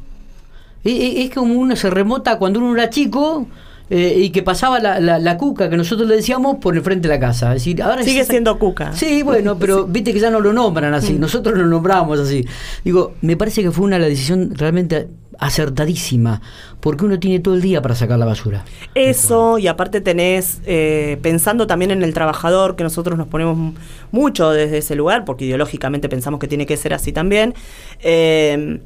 Es, 0.85 1.31
como 1.35 1.55
uno 1.55 1.77
se 1.77 1.91
remota 1.91 2.39
cuando 2.39 2.61
uno 2.61 2.75
era 2.75 2.91
chico, 2.91 3.47
eh, 3.91 4.15
y 4.19 4.31
que 4.31 4.43
pasaba 4.43 4.81
la, 4.81 4.99
la, 4.99 5.37
cuca 5.37 5.69
que 5.69 5.77
nosotros 5.77 6.09
le 6.09 6.17
decíamos 6.17 6.57
por 6.57 6.75
el 6.75 6.83
frente 6.83 7.07
de 7.07 7.15
la 7.15 7.21
casa. 7.21 7.53
decir, 7.53 7.83
ahora 7.83 8.03
Sigue 8.03 8.25
siendo 8.25 8.59
cuca. 8.59 8.93
Sí, 8.95 9.23
bueno, 9.23 9.57
pero 9.61 9.87
viste 9.87 10.13
que 10.13 10.21
ya 10.21 10.31
no 10.31 10.41
lo 10.41 10.53
nombran 10.53 10.95
así, 10.95 11.15
mm. 11.15 11.21
nosotros 11.21 11.57
lo 11.57 11.67
nombramos 11.67 12.19
así. 12.19 12.47
Digo, 12.83 13.13
me 13.21 13.37
parece 13.37 13.63
que 13.63 13.71
fue 13.71 13.85
una 13.85 13.99
la 13.99 14.07
decisión 14.07 14.55
realmente 14.55 15.09
acertadísima, 15.39 16.41
porque 16.81 17.05
uno 17.05 17.19
tiene 17.19 17.41
todo 17.41 17.55
el 17.55 17.61
día 17.61 17.83
para 17.83 17.95
sacar 17.95 18.19
la 18.19 18.25
basura. 18.25 18.65
Eso, 18.95 19.59
y 19.59 19.67
aparte 19.67 20.01
tenés, 20.01 20.61
eh, 20.65 21.19
pensando 21.23 21.67
también 21.67 21.91
en 21.91 22.03
el 22.03 22.15
trabajador, 22.15 22.77
que 22.77 22.85
nosotros 22.85 23.19
nos 23.19 23.29
ponemos 23.29 23.75
mucho 24.13 24.51
desde 24.51 24.79
ese 24.79 24.95
lugar, 24.95 25.25
porque 25.25 25.45
ideológicamente 25.45 26.09
pensamos 26.09 26.41
que 26.41 26.49
tiene 26.49 26.67
que 26.67 26.77
ser 26.77 26.95
así 26.95 27.13
también, 27.13 27.55
eh, 28.01 28.81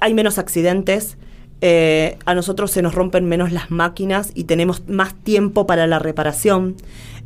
hay 0.00 0.14
menos 0.14 0.38
accidentes, 0.38 1.16
eh, 1.60 2.18
a 2.24 2.34
nosotros 2.34 2.70
se 2.70 2.82
nos 2.82 2.94
rompen 2.94 3.24
menos 3.24 3.50
las 3.50 3.70
máquinas 3.70 4.30
y 4.34 4.44
tenemos 4.44 4.88
más 4.88 5.14
tiempo 5.14 5.66
para 5.66 5.86
la 5.86 5.98
reparación. 5.98 6.76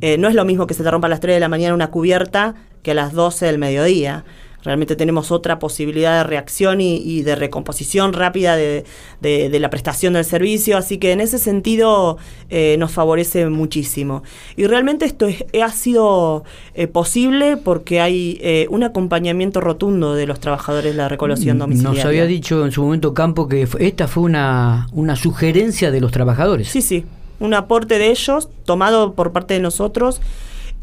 Eh, 0.00 0.16
no 0.18 0.28
es 0.28 0.34
lo 0.34 0.44
mismo 0.44 0.66
que 0.66 0.74
se 0.74 0.82
te 0.82 0.90
rompa 0.90 1.06
a 1.06 1.10
las 1.10 1.20
3 1.20 1.36
de 1.36 1.40
la 1.40 1.48
mañana 1.48 1.74
una 1.74 1.90
cubierta 1.90 2.54
que 2.82 2.92
a 2.92 2.94
las 2.94 3.12
12 3.12 3.46
del 3.46 3.58
mediodía 3.58 4.24
realmente 4.64 4.96
tenemos 4.96 5.30
otra 5.30 5.58
posibilidad 5.58 6.18
de 6.18 6.24
reacción 6.24 6.80
y, 6.80 7.22
de 7.22 7.34
recomposición 7.36 8.12
rápida 8.12 8.56
de, 8.56 8.84
la 9.20 9.70
prestación 9.70 10.14
del 10.14 10.24
servicio, 10.24 10.76
así 10.76 10.98
que 10.98 11.12
en 11.12 11.20
ese 11.20 11.38
sentido 11.38 12.18
eh, 12.50 12.76
nos 12.78 12.92
favorece 12.92 13.48
muchísimo. 13.48 14.22
Y 14.56 14.66
realmente 14.66 15.04
esto 15.04 15.26
ha 15.62 15.70
sido 15.70 16.44
eh, 16.74 16.86
posible 16.86 17.56
porque 17.56 18.00
hay 18.00 18.38
eh, 18.40 18.66
un 18.70 18.82
acompañamiento 18.82 19.60
rotundo 19.60 20.14
de 20.14 20.26
los 20.26 20.40
trabajadores 20.40 20.92
de 20.92 20.98
la 20.98 21.08
recolección 21.08 21.58
domiciliaria. 21.58 22.02
Nos 22.02 22.06
había 22.06 22.26
dicho 22.26 22.64
en 22.64 22.72
su 22.72 22.82
momento 22.82 23.14
Campo 23.14 23.48
que 23.48 23.68
esta 23.80 24.08
fue 24.08 24.24
una, 24.24 24.88
una 24.92 25.16
sugerencia 25.16 25.90
de 25.90 26.00
los 26.00 26.12
trabajadores. 26.12 26.68
Sí, 26.68 26.82
sí, 26.82 27.04
un 27.40 27.54
aporte 27.54 27.98
de 27.98 28.10
ellos 28.10 28.48
tomado 28.64 29.14
por 29.14 29.32
parte 29.32 29.54
de 29.54 29.60
nosotros 29.60 30.20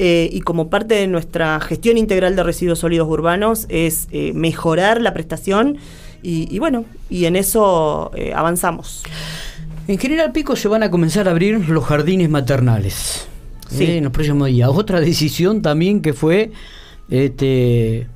eh, 0.02 0.30
y 0.32 0.40
como 0.40 0.70
parte 0.70 0.94
de 0.94 1.06
nuestra 1.06 1.60
gestión 1.60 1.98
integral 1.98 2.34
de 2.34 2.42
residuos 2.42 2.78
sólidos 2.78 3.06
urbanos 3.06 3.66
es 3.68 4.08
eh, 4.12 4.32
mejorar 4.32 4.98
la 5.02 5.12
prestación 5.12 5.76
y, 6.22 6.58
bueno, 6.58 6.86
y 7.10 7.26
en 7.26 7.36
eso 7.36 8.10
eh, 8.14 8.32
avanzamos. 8.34 9.02
En 9.88 9.98
General 9.98 10.32
Pico 10.32 10.56
se 10.56 10.68
van 10.68 10.82
a 10.82 10.90
comenzar 10.90 11.28
a 11.28 11.32
abrir 11.32 11.68
los 11.68 11.84
jardines 11.84 12.30
maternales 12.30 13.28
en 13.78 14.04
los 14.04 14.12
próximos 14.12 14.48
días. 14.48 14.70
Otra 14.72 15.00
decisión 15.00 15.60
también 15.60 16.00
que 16.00 16.14
fue 16.14 16.50
este, 17.10 18.06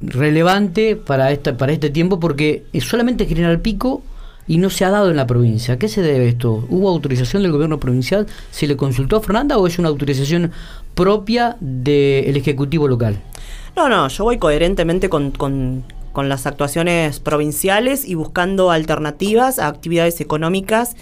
relevante 0.00 0.96
para, 0.96 1.30
esta, 1.30 1.56
para 1.56 1.72
este 1.72 1.90
tiempo 1.90 2.18
porque 2.18 2.64
solamente 2.80 3.26
General 3.26 3.60
Pico 3.60 4.02
y 4.46 4.58
no 4.58 4.70
se 4.70 4.84
ha 4.84 4.90
dado 4.90 5.10
en 5.10 5.16
la 5.16 5.26
provincia. 5.26 5.74
¿A 5.74 5.78
qué 5.78 5.88
se 5.88 6.02
debe 6.02 6.28
esto? 6.28 6.66
¿Hubo 6.68 6.88
autorización 6.88 7.42
del 7.42 7.52
gobierno 7.52 7.78
provincial? 7.78 8.26
¿Se 8.50 8.66
le 8.66 8.76
consultó 8.76 9.16
a 9.16 9.20
Fernanda 9.20 9.56
o 9.58 9.66
es 9.66 9.78
una 9.78 9.88
autorización 9.88 10.50
propia 10.94 11.56
del 11.60 12.36
Ejecutivo 12.36 12.88
local? 12.88 13.20
No, 13.76 13.88
no, 13.88 14.08
yo 14.08 14.24
voy 14.24 14.38
coherentemente 14.38 15.08
con, 15.08 15.84
las 16.14 16.46
actuaciones 16.46 17.20
provinciales 17.20 18.06
y 18.06 18.14
buscando 18.14 18.70
alternativas 18.70 19.58
a 19.58 19.68
actividades 19.68 20.20
económicas 20.20 20.94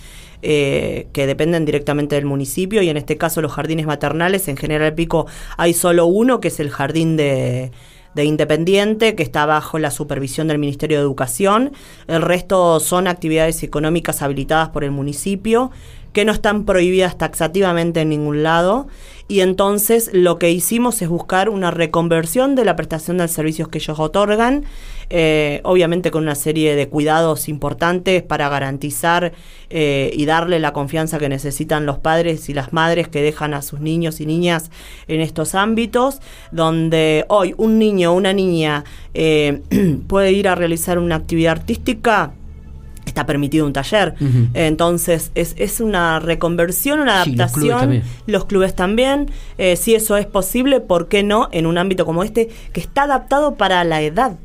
eh, 0.42 1.08
que 1.12 1.26
dependen 1.26 1.64
directamente 1.64 2.14
del 2.14 2.24
municipio 2.24 2.80
y 2.80 2.88
en 2.88 2.96
este 2.96 3.16
caso 3.16 3.42
los 3.42 3.52
jardines 3.52 3.86
maternales. 3.86 4.46
En 4.48 4.56
General 4.56 4.94
Pico 4.94 5.26
hay 5.56 5.74
solo 5.74 6.06
uno 6.06 6.40
que 6.40 6.48
es 6.48 6.60
el 6.60 6.70
jardín 6.70 7.16
de, 7.16 7.72
de 8.14 8.24
Independiente, 8.24 9.14
que 9.14 9.22
está 9.22 9.46
bajo 9.46 9.78
la 9.78 9.90
supervisión 9.90 10.48
del 10.48 10.58
Ministerio 10.58 10.98
de 10.98 11.02
Educación. 11.02 11.72
El 12.06 12.22
resto 12.22 12.80
son 12.80 13.06
actividades 13.06 13.62
económicas 13.62 14.22
habilitadas 14.22 14.70
por 14.70 14.84
el 14.84 14.90
municipio 14.90 15.70
que 16.12 16.24
no 16.24 16.32
están 16.32 16.64
prohibidas 16.64 17.18
taxativamente 17.18 18.00
en 18.00 18.10
ningún 18.10 18.42
lado 18.42 18.88
y 19.30 19.42
entonces 19.42 20.10
lo 20.12 20.40
que 20.40 20.50
hicimos 20.50 21.00
es 21.02 21.08
buscar 21.08 21.50
una 21.50 21.70
reconversión 21.70 22.56
de 22.56 22.64
la 22.64 22.74
prestación 22.74 23.18
de 23.18 23.28
servicios 23.28 23.68
que 23.68 23.78
ellos 23.78 24.00
otorgan, 24.00 24.64
eh, 25.08 25.60
obviamente 25.62 26.10
con 26.10 26.24
una 26.24 26.34
serie 26.34 26.74
de 26.74 26.88
cuidados 26.88 27.48
importantes 27.48 28.24
para 28.24 28.48
garantizar 28.48 29.32
eh, 29.70 30.10
y 30.14 30.24
darle 30.24 30.58
la 30.58 30.72
confianza 30.72 31.20
que 31.20 31.28
necesitan 31.28 31.86
los 31.86 31.98
padres 31.98 32.48
y 32.48 32.54
las 32.54 32.72
madres 32.72 33.06
que 33.06 33.22
dejan 33.22 33.54
a 33.54 33.62
sus 33.62 33.78
niños 33.78 34.20
y 34.20 34.26
niñas 34.26 34.72
en 35.06 35.20
estos 35.20 35.54
ámbitos, 35.54 36.20
donde 36.50 37.24
hoy 37.28 37.54
un 37.56 37.78
niño 37.78 38.10
o 38.10 38.16
una 38.16 38.32
niña 38.32 38.82
eh, 39.14 39.62
puede 40.08 40.32
ir 40.32 40.48
a 40.48 40.56
realizar 40.56 40.98
una 40.98 41.14
actividad 41.14 41.52
artística 41.52 42.32
está 43.10 43.26
permitido 43.26 43.66
un 43.66 43.72
taller. 43.72 44.14
Entonces, 44.54 45.30
es, 45.34 45.80
una 45.80 46.20
reconversión, 46.20 47.00
una 47.00 47.22
adaptación. 47.22 48.02
los, 48.26 48.44
clubes 48.46 48.74
también. 48.74 49.30
Eh, 49.58 49.76
si 49.76 49.94
eso 49.94 50.16
es 50.16 50.26
posible, 50.26 50.80
¿por 50.80 51.08
qué 51.08 51.22
no 51.22 51.48
en 51.52 51.66
un 51.66 51.78
ámbito 51.78 52.06
como 52.06 52.24
este 52.24 52.48
que 52.72 52.80
está 52.80 53.02
adaptado 53.02 53.54
para 53.54 53.84
la 53.84 54.00
edad? 54.02 54.38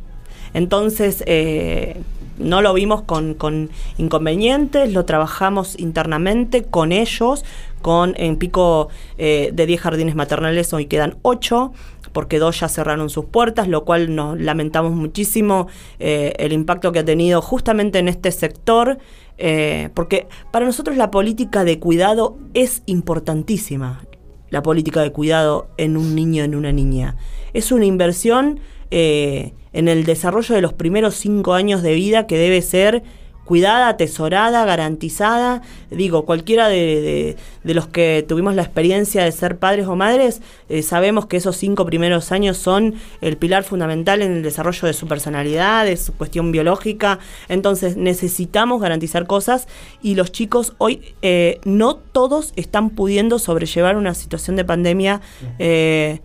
Entonces, 0.53 1.23
eh, 1.27 2.01
no 2.37 2.61
lo 2.61 2.73
vimos 2.73 3.01
con, 3.03 3.69
inconvenientes, 3.97 4.91
lo 4.91 5.05
trabajamos 5.05 5.79
internamente 5.79 6.63
con 6.63 6.91
ellos, 6.91 7.45
con 7.85 8.15
en 8.17 8.37
pico 8.37 8.87
eh, 9.19 9.51
de 9.53 9.67
10 9.67 9.79
jardines 9.79 10.15
maternales 10.15 10.73
hoy 10.73 10.87
quedan 10.87 11.19
8 11.21 11.71
porque 12.13 12.39
dos 12.39 12.59
ya 12.59 12.67
cerraron 12.67 13.11
sus 13.11 13.25
puertas, 13.25 13.67
lo 13.67 13.85
cual 13.85 14.15
nos 14.15 14.41
lamentamos 14.41 14.93
muchísimo 14.93 15.67
eh, 15.99 16.33
el 16.39 16.51
impacto 16.51 16.91
que 16.91 16.99
ha 16.99 17.05
tenido 17.05 17.43
justamente 17.43 17.99
en 17.99 18.07
este 18.07 18.31
sector, 18.31 18.97
eh, 19.37 19.89
porque 19.93 20.27
para 20.51 20.65
nosotros 20.65 20.97
la 20.97 21.11
política 21.11 21.63
de 21.63 21.77
cuidado 21.77 22.39
es 22.55 22.81
importantísima, 22.87 24.03
la 24.49 24.63
política 24.63 25.03
de 25.03 25.11
cuidado 25.11 25.67
en 25.77 25.95
un 25.95 26.15
niño, 26.15 26.43
en 26.43 26.55
una 26.55 26.71
niña. 26.71 27.17
Es 27.53 27.71
una 27.71 27.85
inversión 27.85 28.61
en 28.89 29.87
el 29.87 30.05
desarrollo 30.05 30.55
de 30.55 30.61
los 30.61 30.73
primeros 30.73 31.13
cinco 31.15 31.53
años 31.53 31.83
de 31.83 31.93
vida 31.93 32.25
que 32.25 32.37
debe 32.37 32.63
ser 32.63 33.03
cuidada, 33.45 33.89
atesorada, 33.89 34.65
garantizada. 34.65 35.61
Digo, 35.91 36.25
cualquiera 36.25 36.67
de, 36.67 37.37
los 37.63 37.87
que 37.87 38.25
tuvimos 38.27 38.55
la 38.55 38.63
experiencia 38.63 39.23
de 39.23 39.31
ser 39.31 39.57
padres 39.57 39.87
o 39.87 39.95
madres, 39.95 40.41
eh, 40.67 40.81
sabemos 40.81 41.27
que 41.27 41.37
esos 41.37 41.55
cinco 41.55 41.85
primeros 41.85 42.31
años 42.31 42.57
son 42.57 42.95
el 43.21 43.37
pilar 43.37 43.63
fundamental 43.63 44.21
en 44.21 44.33
el 44.33 44.43
desarrollo 44.43 44.87
de 44.87 44.93
su 44.93 45.07
personalidad, 45.07 45.85
de 45.85 45.95
su 45.95 46.13
cuestión 46.13 46.51
biológica. 46.51 47.19
Entonces 47.47 47.95
necesitamos 47.95 48.81
garantizar 48.81 49.27
cosas 49.27 49.67
y 50.01 50.15
los 50.15 50.31
chicos 50.31 50.73
hoy 50.79 51.13
eh, 51.21 51.59
no 51.63 51.95
todos 51.95 52.53
están 52.55 52.89
pudiendo 52.89 53.39
sobrellevar 53.39 53.95
una 53.97 54.13
situación 54.13 54.55
de 54.55 54.65
pandemia 54.65 55.21
eh, 55.59 56.21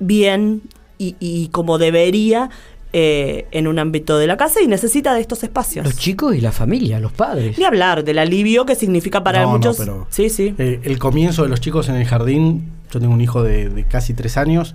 bien 0.00 0.62
y, 0.98 1.48
como 1.52 1.78
debería 1.78 2.50
eh, 2.94 3.46
en 3.50 3.66
un 3.66 3.78
ámbito 3.78 4.16
de 4.16 4.26
la 4.26 4.38
casa 4.38 4.62
y 4.62 4.66
necesita 4.66 5.12
de 5.12 5.20
estos 5.20 5.44
espacios. 5.44 5.84
Los 5.84 5.96
chicos 5.98 6.34
y 6.34 6.40
la 6.40 6.52
familia, 6.52 6.98
los 6.98 7.12
padres. 7.12 7.58
Ni 7.58 7.64
hablar 7.64 8.02
del 8.02 8.18
alivio 8.18 8.64
que 8.64 8.74
significa 8.74 9.22
para 9.22 9.46
muchos. 9.46 9.82
sí, 10.08 10.30
sí. 10.30 10.54
Eh, 10.56 10.80
el 10.84 10.98
comienzo 10.98 11.42
de 11.42 11.50
los 11.50 11.60
chicos 11.60 11.90
en 11.90 11.96
el 11.96 12.06
jardín, 12.06 12.72
yo 12.90 12.98
tengo 12.98 13.12
un 13.12 13.20
hijo 13.20 13.42
de, 13.42 13.84
casi 13.90 14.14
tres 14.14 14.38
años, 14.38 14.74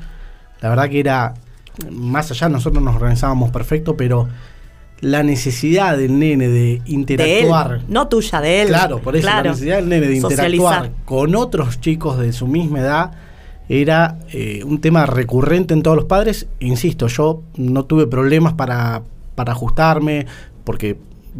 la 0.61 0.69
verdad 0.69 0.89
que 0.89 0.99
era, 0.99 1.33
más 1.89 2.29
allá, 2.29 2.49
nosotros 2.49 2.83
nos 2.83 2.95
organizábamos 2.95 3.49
perfecto, 3.49 3.97
pero 3.97 4.29
la 5.01 5.23
necesidad 5.23 5.97
del 5.97 6.19
nene 6.19 6.49
de 6.49 6.83
interactuar. 6.85 7.81
no 7.87 8.07
tuya, 8.09 8.41
de 8.41 8.61
él. 8.61 8.67
Claro, 8.67 8.99
por 8.99 9.15
eso 9.15 9.27
la 9.27 9.41
necesidad 9.41 9.77
del 9.77 9.89
nene 9.89 10.07
de 10.07 10.17
interactuar 10.17 10.91
con 11.05 11.35
otros 11.35 11.81
chicos 11.81 12.19
de 12.19 12.31
su 12.31 12.45
misma 12.45 12.79
edad 12.79 13.11
era 13.69 14.19
eh, 14.31 14.63
un 14.65 14.79
tema 14.81 15.05
recurrente 15.05 15.73
en 15.73 15.83
todos 15.83 15.95
los 15.97 16.05
padres. 16.05 16.47
Insisto, 16.59 17.07
yo 17.07 17.41
no 17.57 17.85
tuve 17.85 18.07
problemas 18.07 18.53
para, 18.53 19.03
para 19.35 19.53
ajustarme, 19.53 20.25
porque 20.63 20.97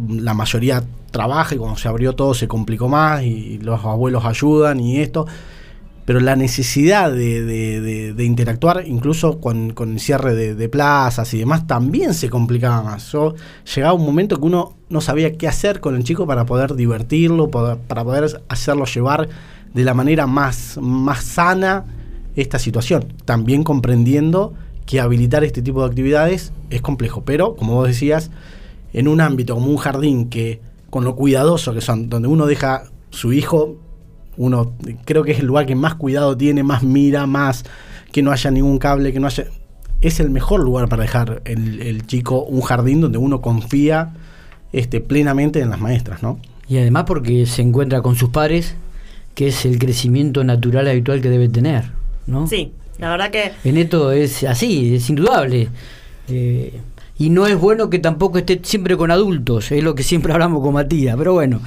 la 0.08 0.34
mayoría 0.34 0.82
trabaja 1.10 1.54
y 1.54 1.58
cuando 1.58 1.78
se 1.78 1.86
abrió 1.88 2.14
todo 2.14 2.34
se 2.34 2.48
complicó 2.48 2.88
más 2.88 3.22
y 3.22 3.58
los 3.58 3.84
abuelos 3.84 4.24
ayudan 4.24 4.80
y 4.80 4.98
esto. 4.98 5.26
pero 6.04 6.20
la 6.20 6.36
necesidad 6.36 7.10
de, 7.12 7.42
de- 7.42 8.24
interactuar, 8.24 8.82
incluso 8.86 9.40
con, 9.40 9.72
con 9.72 9.92
el 9.92 10.00
cierre 10.00 10.34
de, 10.34 10.68
plazas 10.68 11.32
y 11.32 11.38
demás, 11.38 11.66
también 11.66 12.12
se 12.14 12.28
complicaba 12.28 12.82
más. 12.82 13.10
Yo 13.12 13.34
llegaba 13.74 13.94
un 13.94 14.04
momento 14.04 14.38
que 14.38 14.44
uno 14.46 14.74
no 14.90 15.00
sabía 15.00 15.32
qué 15.38 15.48
hacer 15.48 15.80
con 15.80 15.96
el 15.96 16.04
chico 16.04 16.26
para 16.26 16.44
poder 16.44 16.74
divertirlo, 16.74 17.50
para 17.50 18.04
poder 18.04 18.42
hacerlo 18.48 18.84
llevar 18.84 19.28
de 19.72 19.84
la 19.84 19.94
manera 19.94 20.26
más, 20.26 20.78
más 20.80 21.24
sana 21.24 21.84
esta 22.36 22.58
situación. 22.58 23.12
También 23.24 23.64
comprendiendo 23.64 24.54
que 24.86 25.00
habilitar 25.00 25.44
este 25.44 25.62
tipo 25.62 25.80
de 25.82 25.88
actividades 25.88 26.52
es 26.70 26.82
complejo, 26.82 27.22
pero 27.24 27.56
como 27.56 27.74
vos 27.74 27.88
decías, 27.88 28.30
en 28.92 29.08
un 29.08 29.20
ámbito 29.20 29.54
como 29.54 29.68
un 29.68 29.76
jardín 29.76 30.28
que 30.28 30.60
con 30.90 31.04
lo 31.04 31.16
cuidadoso 31.16 31.74
que 31.74 31.80
son, 31.80 32.08
donde 32.08 32.28
uno 32.28 32.46
deja 32.46 32.84
su 33.10 33.32
hijo, 33.32 33.76
uno 34.36 34.72
creo 35.04 35.24
que 35.24 35.32
es 35.32 35.40
el 35.40 35.46
lugar 35.46 35.66
que 35.66 35.74
más 35.74 35.94
cuidado 35.94 36.36
tiene, 36.36 36.62
más 36.62 36.82
mira, 36.82 37.26
más 37.26 37.64
que 38.12 38.22
no 38.22 38.30
haya 38.30 38.50
ningún 38.50 38.78
cable, 38.78 39.12
que 39.12 39.20
no 39.20 39.26
haya... 39.26 39.46
Es 40.00 40.20
el 40.20 40.30
mejor 40.30 40.60
lugar 40.60 40.88
para 40.88 41.02
dejar 41.02 41.42
el, 41.46 41.80
el 41.80 42.06
chico 42.06 42.44
un 42.44 42.60
jardín 42.60 43.00
donde 43.00 43.18
uno 43.18 43.40
confía 43.40 44.12
este, 44.72 45.00
plenamente 45.00 45.60
en 45.60 45.70
las 45.70 45.80
maestras, 45.80 46.22
¿no? 46.22 46.38
Y 46.68 46.78
además 46.78 47.04
porque 47.06 47.46
se 47.46 47.62
encuentra 47.62 48.02
con 48.02 48.16
sus 48.16 48.30
pares, 48.30 48.74
que 49.34 49.48
es 49.48 49.64
el 49.64 49.78
crecimiento 49.78 50.44
natural 50.44 50.88
habitual 50.88 51.20
que 51.20 51.30
debe 51.30 51.48
tener, 51.48 51.92
¿no? 52.26 52.46
Sí, 52.46 52.72
la 52.98 53.10
verdad 53.10 53.30
que 53.30 53.52
En 53.64 53.76
esto 53.76 54.12
es 54.12 54.44
así, 54.44 54.94
es 54.94 55.08
indudable. 55.10 55.68
Eh, 56.28 56.72
y 57.16 57.30
no 57.30 57.46
es 57.46 57.56
bueno 57.58 57.90
que 57.90 57.98
tampoco 58.00 58.38
esté 58.38 58.60
siempre 58.64 58.96
con 58.96 59.10
adultos, 59.10 59.70
es 59.72 59.82
lo 59.84 59.94
que 59.94 60.02
siempre 60.02 60.32
hablamos 60.34 60.62
con 60.62 60.74
Matías, 60.74 61.16
pero 61.16 61.32
bueno. 61.34 61.60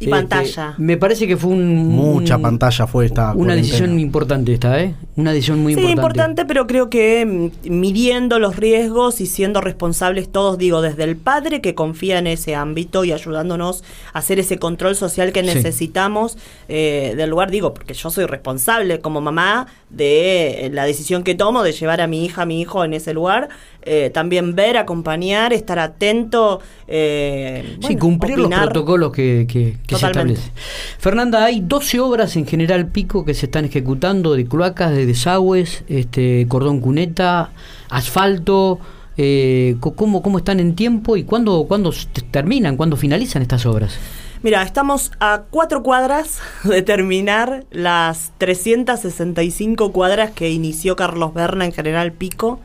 Y 0.00 0.04
Este, 0.04 0.10
pantalla. 0.10 0.74
Me 0.78 0.96
parece 0.96 1.26
que 1.26 1.36
fue 1.36 1.50
un, 1.50 1.76
Mucha 1.88 2.36
un- 2.36 2.42
pantalla 2.42 2.86
fue 2.86 3.06
esta 3.06 3.26
Una 3.32 3.34
cuarentena. 3.34 3.56
decisión 3.62 3.98
importante 3.98 4.52
esta, 4.54 4.80
¿eh? 4.80 4.94
Una 5.16 5.32
decisión 5.32 5.60
muy 5.60 5.74
sí, 5.74 5.80
importante. 5.80 6.00
importante, 6.00 6.44
pero 6.46 6.66
creo 6.68 6.88
que 6.88 7.26
mm, 7.26 7.70
midiendo 7.70 8.38
los 8.38 8.54
riesgos 8.56 9.20
y 9.20 9.26
siendo 9.26 9.60
responsables 9.60 10.30
todos, 10.30 10.56
digo, 10.56 10.80
desde 10.82 11.02
el 11.04 11.16
padre 11.16 11.60
que 11.60 11.74
confía 11.74 12.18
en 12.20 12.28
ese 12.28 12.54
ámbito 12.54 13.04
y 13.04 13.10
ayudándonos 13.12 13.82
a 14.12 14.20
hacer 14.20 14.38
ese 14.38 14.58
control 14.58 14.94
social 14.94 15.32
que 15.32 15.40
Sí. 15.40 15.46
necesitamos 15.46 16.38
eh, 16.68 17.14
del 17.16 17.30
lugar, 17.30 17.50
digo, 17.50 17.74
porque 17.74 17.94
yo 17.94 18.10
soy 18.10 18.24
responsable 18.26 19.00
como 19.00 19.20
mamá 19.20 19.66
de 19.90 20.70
la 20.72 20.84
decisión 20.84 21.24
que 21.24 21.34
tomo 21.34 21.62
de 21.62 21.72
llevar 21.72 22.00
a 22.00 22.06
mi 22.06 22.24
hija, 22.24 22.42
a 22.42 22.46
mi 22.46 22.60
hijo 22.60 22.84
en 22.84 22.94
ese 22.94 23.12
lugar, 23.14 23.48
eh, 23.82 24.10
también 24.12 24.54
ver, 24.54 24.76
acompañar, 24.78 25.52
estar 25.52 25.78
atento. 25.78 26.60
eh, 26.86 27.62
Sí, 27.74 27.76
bueno, 27.82 27.98
cumplir 27.98 28.40
opinar. 28.40 28.60
los 28.60 28.70
protocolos 28.70 29.12
que, 29.12 29.46
que- 29.46 29.76
que 29.86 29.96
se 29.96 30.06
establecen. 30.06 30.50
Fernanda, 30.98 31.44
hay 31.44 31.60
12 31.60 32.00
obras 32.00 32.34
en 32.36 32.46
General 32.46 32.86
Pico 32.86 33.24
que 33.24 33.34
se 33.34 33.46
están 33.46 33.64
ejecutando 33.66 34.34
de 34.34 34.46
cloacas, 34.46 34.92
de 34.92 35.04
desagües, 35.06 35.84
este, 35.88 36.46
cordón 36.48 36.80
cuneta, 36.80 37.50
asfalto. 37.90 38.78
eh, 39.20 39.76
¿cómo, 39.80 40.22
¿Cómo 40.22 40.38
están 40.38 40.60
en 40.60 40.74
tiempo 40.76 41.16
y 41.16 41.24
cuándo, 41.24 41.64
cuándo 41.66 41.92
terminan, 42.30 42.76
cuándo 42.76 42.96
finalizan 42.96 43.42
estas 43.42 43.66
obras? 43.66 43.98
Mira, 44.44 44.62
estamos 44.62 45.10
a 45.18 45.42
cuatro 45.50 45.82
cuadras 45.82 46.38
de 46.64 46.82
terminar 46.82 47.64
las 47.72 48.30
365 48.38 49.90
cuadras 49.92 50.30
que 50.30 50.50
inició 50.50 50.94
Carlos 50.94 51.34
Berna 51.34 51.64
en 51.64 51.72
General 51.72 52.12
Pico, 52.12 52.60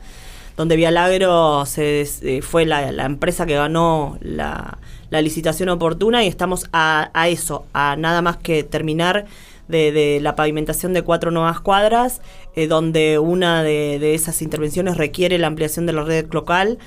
donde 0.56 0.76
Vialagro 0.76 1.66
se, 1.66 2.02
eh, 2.02 2.42
fue 2.42 2.64
la, 2.64 2.88
empresa 3.04 3.46
que 3.46 3.54
ganó 3.54 4.18
la, 4.20 4.78
licitación 5.10 5.68
oportuna 5.68 6.24
y 6.24 6.26
estamos 6.26 6.68
a, 6.72 7.08
eso, 7.28 7.66
a 7.72 7.94
nada 7.96 8.20
más 8.20 8.36
que 8.36 8.64
terminar 8.64 9.26
de, 9.68 10.18
la 10.20 10.34
pavimentación 10.34 10.92
de 10.92 11.02
cuatro 11.02 11.30
nuevas 11.30 11.60
cuadras, 11.60 12.20
eh, 12.56 12.66
donde 12.66 13.20
una 13.20 13.62
de, 13.62 14.14
esas 14.14 14.42
intervenciones 14.42 14.96
requiere 14.96 15.38
la 15.38 15.46
ampliación 15.46 15.86
de 15.86 15.92
la 15.92 16.02
red 16.02 16.26
local 16.32 16.78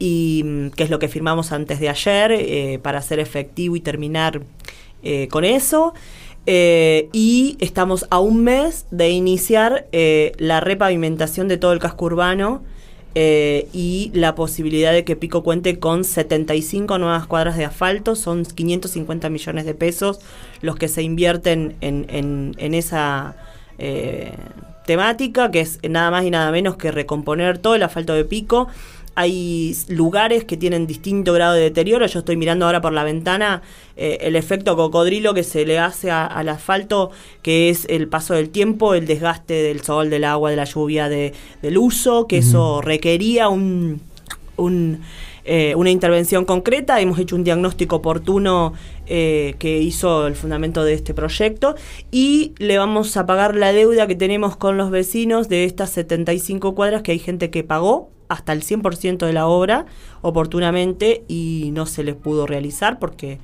y 0.00 0.42
mm, 0.44 0.70
que 0.70 0.82
es 0.82 0.90
lo 0.90 0.98
que 0.98 1.06
firmamos 1.06 1.52
antes 1.52 1.78
de 1.78 1.88
ayer 1.88 2.32
eh, 2.32 2.80
para 2.82 2.98
hacer 2.98 3.20
efectivo 3.20 3.76
y 3.76 3.80
terminar 3.80 4.42
con 5.30 5.44
eso. 5.44 5.94
Y 6.44 7.56
estamos 7.60 8.08
a 8.10 8.18
un 8.18 8.42
mes 8.42 8.86
de 8.90 9.10
iniciar 9.10 9.86
la 9.92 10.58
repavimentación 10.58 11.46
de 11.46 11.58
todo 11.58 11.72
el 11.72 11.78
casco 11.78 12.06
urbano 12.06 12.62
eh, 13.18 13.66
y 13.72 14.10
la 14.12 14.34
posibilidad 14.34 14.92
de 14.92 15.02
que 15.02 15.16
Pico 15.16 15.42
cuente 15.42 15.78
con 15.78 16.04
75 16.04 16.98
nuevas 16.98 17.26
cuadras 17.26 17.56
de 17.56 17.64
asfalto. 17.64 18.14
Son 18.14 18.44
550 18.44 19.30
millones 19.30 19.64
de 19.64 19.72
pesos 19.74 20.20
los 20.60 20.76
que 20.76 20.86
se 20.88 21.02
invierten 21.02 21.76
en, 21.80 22.04
en- 22.10 22.54
en 22.58 22.74
esa 22.74 23.34
eh, 23.78 24.32
temática, 24.86 25.50
que 25.50 25.60
es 25.60 25.78
nada 25.88 26.10
más 26.10 26.24
y 26.24 26.30
nada 26.30 26.50
menos 26.52 26.76
que 26.76 26.90
recomponer 26.90 27.56
todo 27.58 27.74
el 27.74 27.82
asfalto 27.82 28.12
de 28.12 28.24
Pico. 28.26 28.68
Hay 29.16 29.74
lugares 29.88 30.44
que 30.44 30.56
tienen 30.56 30.86
distinto 30.86 31.32
grado 31.32 31.54
de 31.54 31.62
deterioro. 31.62 32.06
Yo 32.06 32.18
estoy 32.20 32.36
mirando 32.36 32.66
ahora 32.66 32.80
por 32.82 32.92
la 32.92 33.02
ventana 33.02 33.62
eh, 33.96 34.18
el 34.20 34.36
efecto 34.36 34.76
cocodrilo 34.76 35.32
que 35.32 35.42
se 35.42 35.64
le 35.64 35.78
hace 35.78 36.10
a- 36.10 36.26
al 36.26 36.48
asfalto, 36.50 37.10
que 37.42 37.70
es 37.70 37.86
el 37.88 38.08
paso 38.08 38.34
del 38.34 38.50
tiempo, 38.50 38.92
el 38.94 39.06
desgaste 39.06 39.54
del 39.54 39.80
sol, 39.80 40.10
del 40.10 40.24
agua, 40.24 40.50
de 40.50 40.56
la 40.56 40.64
lluvia, 40.64 41.08
de- 41.08 41.32
del 41.62 41.78
uso, 41.78 42.26
que 42.26 42.36
eso 42.38 42.82
requería 42.82 43.48
un, 43.48 44.02
un, 44.58 45.00
eh, 45.46 45.74
una 45.76 45.90
intervención 45.90 46.44
concreta. 46.44 47.00
Hemos 47.00 47.18
hecho 47.18 47.36
un 47.36 47.44
diagnóstico 47.44 47.96
oportuno 47.96 48.74
eh, 49.06 49.54
que 49.58 49.78
hizo 49.80 50.26
el 50.26 50.34
fundamento 50.34 50.84
de 50.84 50.92
este 50.92 51.14
proyecto 51.14 51.74
y 52.10 52.52
le 52.58 52.76
vamos 52.76 53.16
a 53.16 53.24
pagar 53.24 53.54
la 53.56 53.72
deuda 53.72 54.06
que 54.06 54.14
tenemos 54.16 54.56
con 54.56 54.76
los 54.76 54.90
vecinos 54.90 55.48
de 55.48 55.64
estas 55.64 55.88
75 55.90 56.74
cuadras 56.74 57.00
que 57.02 57.12
hay 57.12 57.18
gente 57.18 57.48
que 57.50 57.64
pagó 57.64 58.10
hasta 58.28 58.52
el 58.52 58.62
100% 58.62 59.26
de 59.26 59.32
la 59.32 59.46
obra 59.46 59.86
oportunamente 60.22 61.24
y 61.28 61.70
no 61.72 61.86
se 61.86 62.04
les 62.04 62.14
pudo 62.14 62.46
realizar 62.46 62.98
porque 62.98 63.38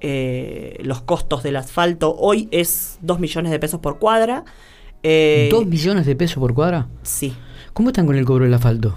eh, 0.00 0.78
los 0.82 1.02
costos 1.02 1.42
del 1.42 1.56
asfalto 1.56 2.14
hoy 2.18 2.48
es 2.52 2.98
2 3.02 3.18
millones 3.20 3.50
de 3.52 3.58
pesos 3.58 3.80
por 3.80 3.98
cuadra. 3.98 4.44
Eh, 5.02 5.48
¿Dos 5.50 5.66
millones 5.66 6.06
de 6.06 6.16
pesos 6.16 6.38
por 6.38 6.54
cuadra? 6.54 6.86
Sí. 7.02 7.34
¿Cómo 7.72 7.90
están 7.90 8.06
con 8.06 8.16
el 8.16 8.24
cobro 8.24 8.44
del 8.44 8.54
asfalto? 8.54 8.96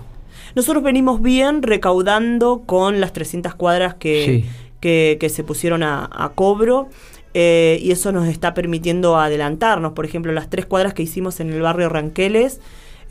Nosotros 0.55 0.83
venimos 0.83 1.21
bien 1.21 1.61
recaudando 1.63 2.63
con 2.65 2.99
las 2.99 3.13
300 3.13 3.55
cuadras 3.55 3.95
que, 3.95 4.25
Sí. 4.43 4.49
que, 4.79 5.17
que 5.19 5.29
se 5.29 5.43
pusieron 5.43 5.83
a, 5.83 6.09
a 6.11 6.29
cobro. 6.29 6.89
eh, 7.33 7.79
y 7.81 7.91
eso 7.91 8.11
nos 8.11 8.27
está 8.27 8.53
permitiendo 8.53 9.17
adelantarnos. 9.17 9.93
Por 9.93 10.05
ejemplo, 10.05 10.33
las 10.33 10.49
tres 10.49 10.65
cuadras 10.65 10.93
que 10.93 11.01
hicimos 11.03 11.39
en 11.39 11.51
el 11.53 11.61
barrio 11.61 11.87
Ranqueles 11.87 12.59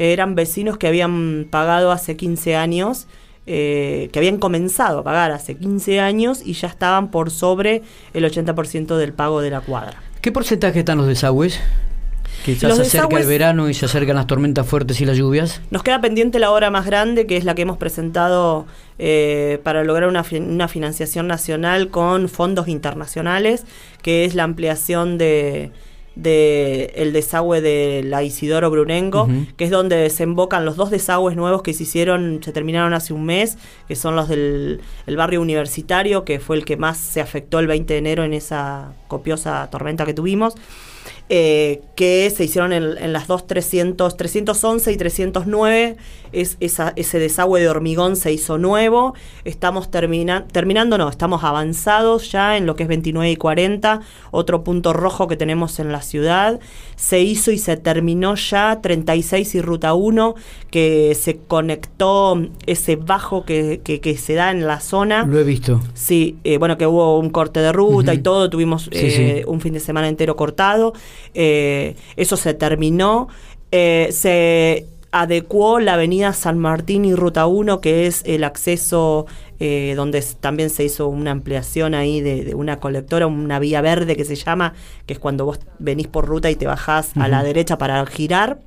eran 0.01 0.35
vecinos 0.35 0.79
que 0.79 0.87
habían 0.87 1.47
pagado 1.51 1.93
hace 1.93 2.17
15 2.17 2.57
años, 2.57 3.07
eh, 3.47 4.09
que 4.13 4.19
habían 4.19 4.39
comenzado 4.39 5.01
a 5.01 5.05
pagar 5.05 5.31
hace 5.31 5.57
15 5.57 6.01
años 6.01 6.41
y 6.45 6.55
ya 6.55 6.69
estaban 6.69 7.11
por 7.11 7.31
sobre 7.31 7.83
el 8.15 8.25
80% 8.25 8.97
del 8.97 9.13
pago 9.13 9.43
de 9.43 9.51
la 9.51 9.61
cuadra. 9.61 10.03
¿Qué 10.23 10.33
porcentaje 10.33 10.81
están 10.81 10.99
los 10.99 11.07
desagües? 11.07 11.61
Los 12.63 12.77
se 12.77 12.83
acerca 12.83 13.19
el 13.19 13.27
verano 13.27 13.69
y 13.69 13.75
se 13.75 13.85
acercan 13.85 14.17
las 14.17 14.27
tormentas 14.27 14.67
fuertes 14.67 14.99
y 15.03 15.05
las 15.05 15.19
lluvias. 15.19 15.61
Nos 15.71 15.83
queda 15.83 16.01
pendiente 16.01 16.39
la 16.39 16.51
obra 16.51 16.71
más 16.71 16.87
grande, 16.87 17.27
que 17.27 17.37
es 17.37 17.45
la 17.45 17.55
que 17.55 17.63
hemos 17.63 17.77
presentado 17.77 18.67
eh, 18.99 19.59
para 19.63 19.85
lograr 19.85 20.09
una 20.09 20.69
financiación 20.69 21.27
nacional 21.27 21.91
con 21.91 22.31
fondos 22.31 22.69
internacionales, 22.69 23.67
que 24.01 24.25
es 24.25 24.35
la 24.35 24.45
ampliación 24.45 25.19
de, 25.19 25.71
de 26.17 26.93
el 26.97 27.13
desagüe 27.13 27.61
de 27.61 28.03
la 28.05 28.23
Isidoro 28.23 28.71
Brunengo, 28.71 29.29
que 29.57 29.65
es 29.65 29.71
donde 29.71 29.97
desembocan 29.97 30.65
los 30.65 30.77
dos 30.77 30.91
desagües 30.91 31.37
nuevos 31.37 31.63
que 31.63 31.73
se 31.73 31.85
hicieron, 31.85 32.41
se 32.43 32.53
terminaron 32.53 32.93
hace 32.95 33.13
un 33.13 33.25
mes, 33.25 33.59
que 33.89 33.97
son 33.97 34.17
los 34.17 34.29
del 34.29 34.81
el 35.07 35.17
barrio 35.17 35.41
universitario, 35.41 36.25
que 36.25 36.41
fue 36.41 36.57
el 36.57 36.65
que 36.65 36.77
más 36.77 36.99
se 36.99 37.21
afectó 37.21 37.59
el 37.59 37.67
20 37.67 37.93
de 37.93 37.99
enero 37.99 38.25
en 38.25 38.35
esa 38.35 38.93
copiosa 39.09 39.69
tormenta 39.71 40.05
que 40.05 40.15
tuvimos 40.15 40.55
eh, 41.33 41.81
que 41.95 42.29
se 42.35 42.45
hicieron 42.45 42.73
en, 42.73 42.99
en 42.99 43.13
las 43.13 43.29
dos 43.29 43.47
300, 43.47 44.17
311 44.17 44.93
y 44.93 44.97
309. 44.97 45.97
Es, 46.33 46.57
esa- 46.61 46.93
ese 46.97 47.19
desagüe 47.19 47.61
de 47.61 47.69
hormigón 47.69 48.17
se 48.17 48.33
hizo 48.33 48.59
nuevo. 48.59 49.15
Estamos 49.45 49.91
termina- 49.91 50.47
terminando, 50.51 50.99
no, 50.99 51.09
estamos 51.09 51.43
avanzados 51.45 52.31
ya 52.31 52.57
en 52.57 52.67
lo 52.67 52.77
que 52.77 52.83
es 52.85 52.89
29 52.89 53.31
y 53.31 53.37
40. 53.37 54.01
Otro 54.31 54.63
punto 54.65 54.93
rojo 54.93 55.27
que 55.29 55.37
tenemos 55.37 55.79
en 55.81 55.91
la 55.93 56.03
ciudad. 56.03 56.61
Se 56.97 57.21
hizo 57.21 57.51
y 57.53 57.59
se 57.59 57.77
terminó 57.77 58.35
ya 58.35 58.81
36 58.83 59.55
y 59.55 59.61
ruta 59.63 59.95
1, 59.95 60.35
que 60.71 61.17
se 61.19 61.39
conectó 61.39 62.41
ese 62.67 62.97
bajo 62.97 63.45
que, 63.45 63.81
que- 63.85 64.01
que 64.01 64.17
se 64.17 64.35
da 64.35 64.51
en 64.51 64.67
la 64.67 64.81
zona. 64.81 65.25
Lo 65.27 65.39
he 65.39 65.45
visto. 65.45 65.81
Sí, 65.95 66.37
eh, 66.45 66.59
bueno, 66.59 66.77
que 66.77 66.87
hubo 66.87 67.19
un 67.19 67.31
corte 67.31 67.61
de 67.61 67.73
ruta 67.73 68.15
y 68.15 68.19
todo, 68.19 68.51
tuvimos 68.51 68.85
Sí, 68.85 68.91
eh, 68.93 69.43
sí. 69.43 69.45
un 69.47 69.61
fin 69.61 69.73
de 69.73 69.81
semana 69.81 70.09
entero 70.09 70.37
cortado, 70.37 70.93
eh, 71.35 71.97
eso 72.17 72.37
se 72.37 72.55
terminó, 72.55 73.29
eh, 73.73 74.09
se 74.13 74.87
adecuó 75.13 75.81
la 75.81 75.95
avenida 75.95 76.33
San 76.33 76.59
Martín 76.59 77.05
y 77.05 77.15
Ruta 77.15 77.47
1, 77.47 77.81
que 77.81 78.07
es 78.07 78.23
el 78.27 78.45
acceso 78.45 79.27
eh, 79.59 79.95
donde 79.97 80.25
también 80.41 80.71
se 80.71 80.85
hizo 80.85 81.09
una 81.09 81.33
ampliación 81.33 81.95
ahí 81.95 82.21
de, 82.21 82.45
de 82.45 82.55
una 82.55 82.79
colectora, 82.79 83.27
una 83.27 83.59
vía 83.59 83.81
verde 83.81 84.17
que 84.17 84.25
se 84.25 84.37
llama, 84.37 84.75
que 85.07 85.15
es 85.15 85.19
cuando 85.19 85.45
vos 85.45 85.59
venís 85.79 86.07
por 86.07 86.27
ruta 86.27 86.51
y 86.51 86.57
te 86.57 86.67
bajás 86.67 87.11
a 87.17 87.29
la 87.29 87.43
derecha 87.43 87.77
para 87.77 88.05
girar. 88.07 88.59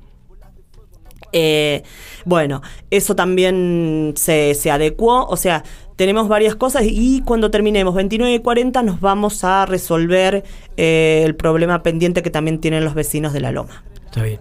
Eh, 1.36 1.82
bueno, 2.24 2.62
eso 2.90 3.16
también 3.16 4.14
se, 4.16 4.54
se 4.54 4.70
adecuó, 4.70 5.26
o 5.26 5.36
sea, 5.36 5.64
tenemos 5.96 6.28
varias 6.28 6.54
cosas 6.54 6.84
y 6.86 7.22
cuando 7.22 7.50
terminemos 7.50 7.94
29 7.94 8.34
y 8.34 8.38
40 8.38 8.82
nos 8.84 9.00
vamos 9.00 9.42
a 9.42 9.66
resolver 9.66 10.44
eh, 10.76 11.22
el 11.24 11.34
problema 11.34 11.82
pendiente 11.82 12.22
que 12.22 12.30
también 12.30 12.60
tienen 12.60 12.84
los 12.84 12.94
vecinos 12.94 13.32
de 13.32 13.40
la 13.40 13.50
Loma. 13.50 13.82
Está 14.06 14.22
bien. 14.22 14.38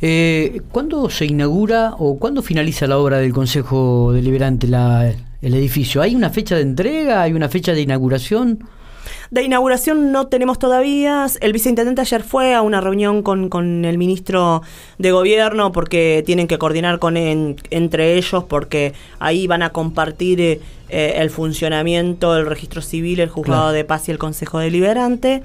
Eh, 0.00 0.60
¿Cuándo 0.70 1.10
se 1.10 1.26
inaugura 1.26 1.94
o 1.98 2.16
cuándo 2.16 2.42
finaliza 2.42 2.86
la 2.86 2.98
obra 2.98 3.18
del 3.18 3.32
Consejo 3.32 4.12
Deliberante, 4.12 4.68
la, 4.68 5.12
el 5.42 5.54
edificio? 5.54 6.00
¿Hay 6.00 6.14
una 6.14 6.30
fecha 6.30 6.54
de 6.54 6.62
entrega? 6.62 7.22
¿Hay 7.22 7.32
una 7.32 7.48
fecha 7.48 7.72
de 7.72 7.80
inauguración? 7.80 8.60
De 9.30 9.42
inauguración 9.42 10.12
no 10.12 10.28
tenemos 10.28 10.58
todavía. 10.58 11.26
El 11.40 11.52
viceintendente 11.52 12.00
ayer 12.00 12.22
fue 12.22 12.54
a 12.54 12.62
una 12.62 12.80
reunión 12.80 13.22
con, 13.22 13.48
con 13.48 13.84
el 13.84 13.98
ministro 13.98 14.62
de 14.98 15.10
gobierno 15.10 15.72
porque 15.72 16.22
tienen 16.24 16.46
que 16.46 16.58
coordinar 16.58 16.98
con 16.98 17.16
en- 17.16 17.56
entre 17.70 18.14
ellos 18.14 18.44
porque 18.44 18.92
ahí 19.18 19.46
van 19.46 19.62
a 19.62 19.70
compartir 19.70 20.40
eh, 20.40 20.60
el 21.16 21.30
funcionamiento 21.30 22.34
del 22.34 22.46
registro 22.46 22.82
civil, 22.82 23.18
el 23.20 23.28
juzgado 23.28 23.62
Claro. 23.62 23.72
de 23.72 23.84
paz 23.84 24.08
y 24.08 24.12
el 24.12 24.18
consejo 24.18 24.58
deliberante. 24.60 25.42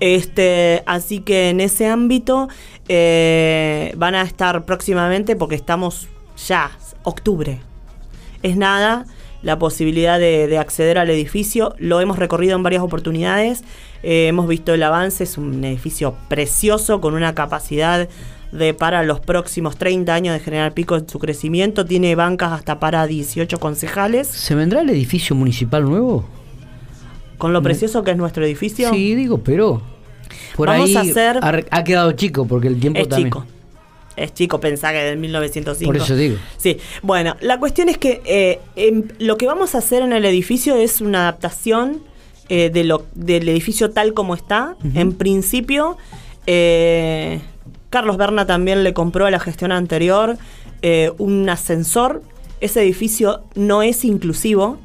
Este, 0.00 0.82
así 0.86 1.20
que 1.20 1.50
en 1.50 1.60
ese 1.60 1.86
ámbito 1.86 2.48
eh, 2.88 3.92
van 3.96 4.14
a 4.14 4.22
estar 4.22 4.64
próximamente 4.64 5.36
porque 5.36 5.54
estamos 5.56 6.08
ya, 6.48 6.70
octubre 7.02 7.60
es 8.42 8.56
nada 8.56 9.04
la 9.42 9.58
posibilidad 9.58 10.18
de, 10.18 10.46
de 10.46 10.58
acceder 10.58 10.98
al 10.98 11.08
edificio. 11.10 11.74
Lo 11.78 12.00
hemos 12.00 12.18
recorrido 12.18 12.56
en 12.56 12.62
varias 12.62 12.82
oportunidades. 12.82 13.62
Eh, 14.02 14.26
hemos 14.28 14.46
visto 14.48 14.74
el 14.74 14.82
avance. 14.82 15.24
Es 15.24 15.38
un 15.38 15.64
edificio 15.64 16.14
precioso 16.28 17.00
con 17.00 17.14
una 17.14 17.34
capacidad 17.34 18.08
de 18.52 18.74
para 18.74 19.04
los 19.04 19.20
próximos 19.20 19.76
30 19.76 20.12
años 20.12 20.34
de 20.34 20.40
General 20.40 20.72
Pico 20.72 20.96
en 20.96 21.08
su 21.08 21.18
crecimiento. 21.18 21.84
Tiene 21.86 22.14
bancas 22.16 22.52
hasta 22.52 22.80
para 22.80 23.06
18 23.06 23.58
concejales. 23.60 24.26
¿Se 24.26 24.54
vendrá 24.54 24.80
el 24.80 24.90
edificio 24.90 25.36
municipal 25.36 25.84
nuevo? 25.84 26.24
Con 27.38 27.52
lo 27.52 27.62
precioso 27.62 28.02
que 28.04 28.10
es 28.10 28.16
nuestro 28.16 28.44
edificio. 28.44 28.90
Sí, 28.92 29.14
digo, 29.14 29.38
pero 29.38 29.80
por 30.56 30.68
Vamos 30.68 30.90
ahí 30.90 30.96
a 30.96 31.00
hacer- 31.00 31.38
ha, 31.42 31.60
ha 31.78 31.84
quedado 31.84 32.12
chico 32.12 32.44
porque 32.46 32.68
el 32.68 32.78
tiempo 32.78 33.00
es 33.00 33.08
también. 33.08 33.28
chico. 33.28 33.46
Es 34.16 34.34
chico, 34.34 34.60
pensá 34.60 34.92
que 34.92 34.98
del 34.98 35.18
1905. 35.18 35.92
Por 35.92 35.96
eso 35.96 36.16
digo. 36.16 36.36
Sí, 36.56 36.78
bueno, 37.02 37.36
la 37.40 37.58
cuestión 37.58 37.88
es 37.88 37.98
que 37.98 38.20
eh, 38.24 38.60
em, 38.76 39.04
lo 39.18 39.36
que 39.36 39.46
vamos 39.46 39.74
a 39.74 39.78
hacer 39.78 40.02
en 40.02 40.12
el 40.12 40.24
edificio 40.24 40.76
es 40.76 41.00
una 41.00 41.20
adaptación 41.22 42.02
eh, 42.48 42.70
de 42.70 42.84
lo, 42.84 43.06
del 43.14 43.48
edificio 43.48 43.90
tal 43.90 44.12
como 44.12 44.34
está. 44.34 44.76
En 44.94 45.12
principio, 45.12 45.96
eh, 46.46 47.40
Carlos 47.88 48.16
Berna 48.16 48.46
también 48.46 48.82
le 48.82 48.92
compró 48.92 49.26
a 49.26 49.30
la 49.30 49.40
gestión 49.40 49.72
anterior 49.72 50.36
un 51.18 51.48
ascensor. 51.48 52.22
Ese 52.60 52.82
edificio 52.82 53.44
no 53.54 53.82
es 53.82 54.04
inclusivo. 54.04 54.78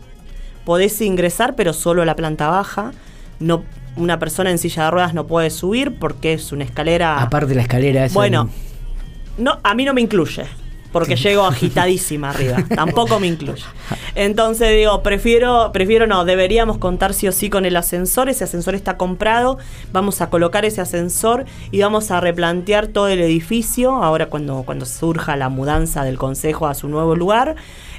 Podés 0.65 1.01
ingresar, 1.01 1.55
pero 1.55 1.73
solo 1.73 2.03
a 2.03 2.05
la 2.05 2.15
planta 2.15 2.47
baja. 2.47 2.91
No, 3.39 3.63
una 3.97 4.19
persona 4.19 4.51
en 4.51 4.57
silla 4.57 4.85
de 4.85 4.91
ruedas 4.91 5.13
no 5.13 5.27
puede 5.27 5.49
subir 5.49 5.97
porque 5.99 6.33
es 6.33 6.51
una 6.51 6.63
escalera. 6.63 7.21
Aparte 7.21 7.49
de 7.49 7.55
la 7.55 7.61
escalera 7.61 8.05
esa. 8.05 8.13
Bueno, 8.13 8.49
no, 9.37 9.59
a 9.63 9.73
mí 9.73 9.85
no 9.85 9.93
me 9.93 10.01
incluye. 10.01 10.45
Porque 10.91 11.17
llego 11.17 11.43
agitadísima 11.43 12.29
arriba. 12.29 12.63
Tampoco 12.73 13.19
me 13.19 13.27
incluye. 13.27 13.65
Entonces 14.15 14.77
digo, 14.77 15.03
prefiero, 15.03 15.71
prefiero 15.73 16.07
no, 16.07 16.23
deberíamos 16.23 16.77
contar 16.77 17.13
sí 17.13 17.27
o 17.27 17.33
sí 17.33 17.49
con 17.49 17.65
el 17.65 17.75
ascensor. 17.75 18.29
Ese 18.29 18.45
ascensor 18.45 18.75
está 18.75 18.95
comprado. 18.95 19.57
Vamos 19.91 20.21
a 20.21 20.29
colocar 20.29 20.63
ese 20.63 20.79
ascensor 20.79 21.43
y 21.69 21.81
vamos 21.81 22.11
a 22.11 22.21
replantear 22.21 22.87
todo 22.87 23.09
el 23.09 23.19
edificio. 23.19 23.91
Ahora 23.91 24.27
cuando, 24.27 24.63
cuando 24.63 24.85
surja 24.85 25.35
la 25.35 25.49
mudanza 25.49 26.05
del 26.05 26.17
consejo 26.17 26.65
a 26.65 26.73
su 26.73 26.87
nuevo 26.87 27.13
lugar. 27.13 27.57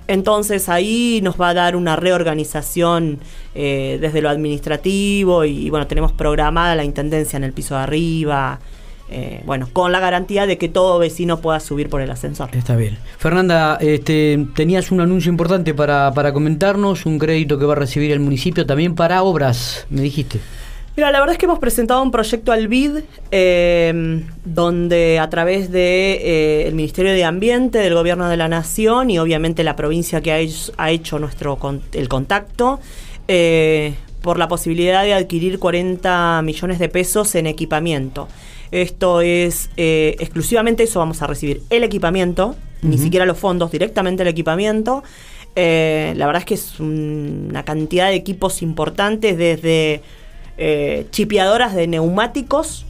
Entonces 0.08 0.70
ahí 0.70 1.20
nos 1.22 1.38
va 1.38 1.50
a 1.50 1.54
dar 1.54 1.76
una 1.76 1.96
reorganización 1.96 3.18
eh, 3.54 3.98
desde 4.00 4.22
lo 4.22 4.30
administrativo 4.30 5.44
y, 5.44 5.68
bueno, 5.68 5.86
tenemos 5.86 6.12
programada 6.12 6.74
la 6.76 6.84
intendencia 6.84 7.36
en 7.36 7.44
el 7.44 7.52
piso 7.52 7.74
de 7.74 7.82
arriba. 7.82 8.60
Eh, 9.08 9.40
bueno, 9.46 9.68
con 9.72 9.92
la 9.92 10.00
garantía 10.00 10.46
de 10.46 10.58
que 10.58 10.68
todo 10.68 10.98
vecino 10.98 11.40
pueda 11.40 11.60
subir 11.60 11.88
por 11.88 12.00
el 12.00 12.10
ascensor. 12.10 12.48
Está 12.52 12.74
bien. 12.74 12.98
Fernanda, 13.18 13.78
este, 13.80 14.46
tenías 14.54 14.90
un 14.90 15.00
anuncio 15.00 15.30
importante 15.30 15.74
para, 15.74 16.12
para 16.12 16.32
comentarnos, 16.32 17.06
un 17.06 17.18
crédito 17.18 17.56
que 17.58 17.64
va 17.66 17.74
a 17.74 17.76
recibir 17.76 18.10
el 18.10 18.18
municipio 18.20 18.66
también 18.66 18.94
para 18.96 19.22
obras, 19.22 19.86
me 19.90 20.00
dijiste. 20.02 20.40
Mira, 20.96 21.12
la 21.12 21.20
verdad 21.20 21.34
es 21.34 21.38
que 21.38 21.44
hemos 21.44 21.58
presentado 21.58 22.02
un 22.02 22.10
proyecto 22.10 22.52
al 22.52 22.68
BID 22.68 23.00
eh, 23.30 24.22
donde 24.46 25.18
a 25.18 25.28
través 25.28 25.70
de 25.70 26.12
eh, 26.22 26.66
el 26.68 26.74
Ministerio 26.74 27.12
de 27.12 27.22
Ambiente, 27.22 27.78
del 27.78 27.94
Gobierno 27.94 28.28
de 28.28 28.36
la 28.38 28.48
Nación 28.48 29.10
y 29.10 29.18
obviamente 29.18 29.62
la 29.62 29.76
provincia 29.76 30.20
que 30.22 30.32
ha 30.32 30.38
hecho, 30.38 30.72
ha 30.78 30.90
hecho 30.90 31.18
nuestro 31.18 31.56
con- 31.56 31.82
el 31.92 32.08
contacto, 32.08 32.80
eh, 33.28 33.94
por 34.22 34.38
la 34.38 34.48
posibilidad 34.48 35.04
de 35.04 35.14
adquirir 35.14 35.58
40 35.58 36.40
millones 36.42 36.78
de 36.78 36.88
pesos 36.88 37.34
en 37.34 37.46
equipamiento. 37.46 38.26
Esto 38.70 39.20
es 39.20 39.70
eh, 39.76 40.16
exclusivamente 40.18 40.82
eso, 40.82 40.98
vamos 40.98 41.22
a 41.22 41.26
recibir 41.26 41.62
el 41.70 41.84
equipamiento, 41.84 42.56
ni 42.82 42.98
siquiera 42.98 43.24
los 43.26 43.38
fondos, 43.38 43.70
directamente 43.70 44.22
el 44.22 44.28
equipamiento. 44.28 45.02
Eh, 45.54 46.12
la 46.16 46.26
verdad 46.26 46.40
es 46.42 46.46
que 46.46 46.54
es 46.54 46.78
un- 46.80 47.46
una 47.50 47.64
cantidad 47.64 48.08
de 48.08 48.14
equipos 48.16 48.62
importantes 48.62 49.38
desde 49.38 50.02
eh, 50.58 51.06
chipeadoras 51.10 51.74
de 51.74 51.86
neumáticos. 51.86 52.84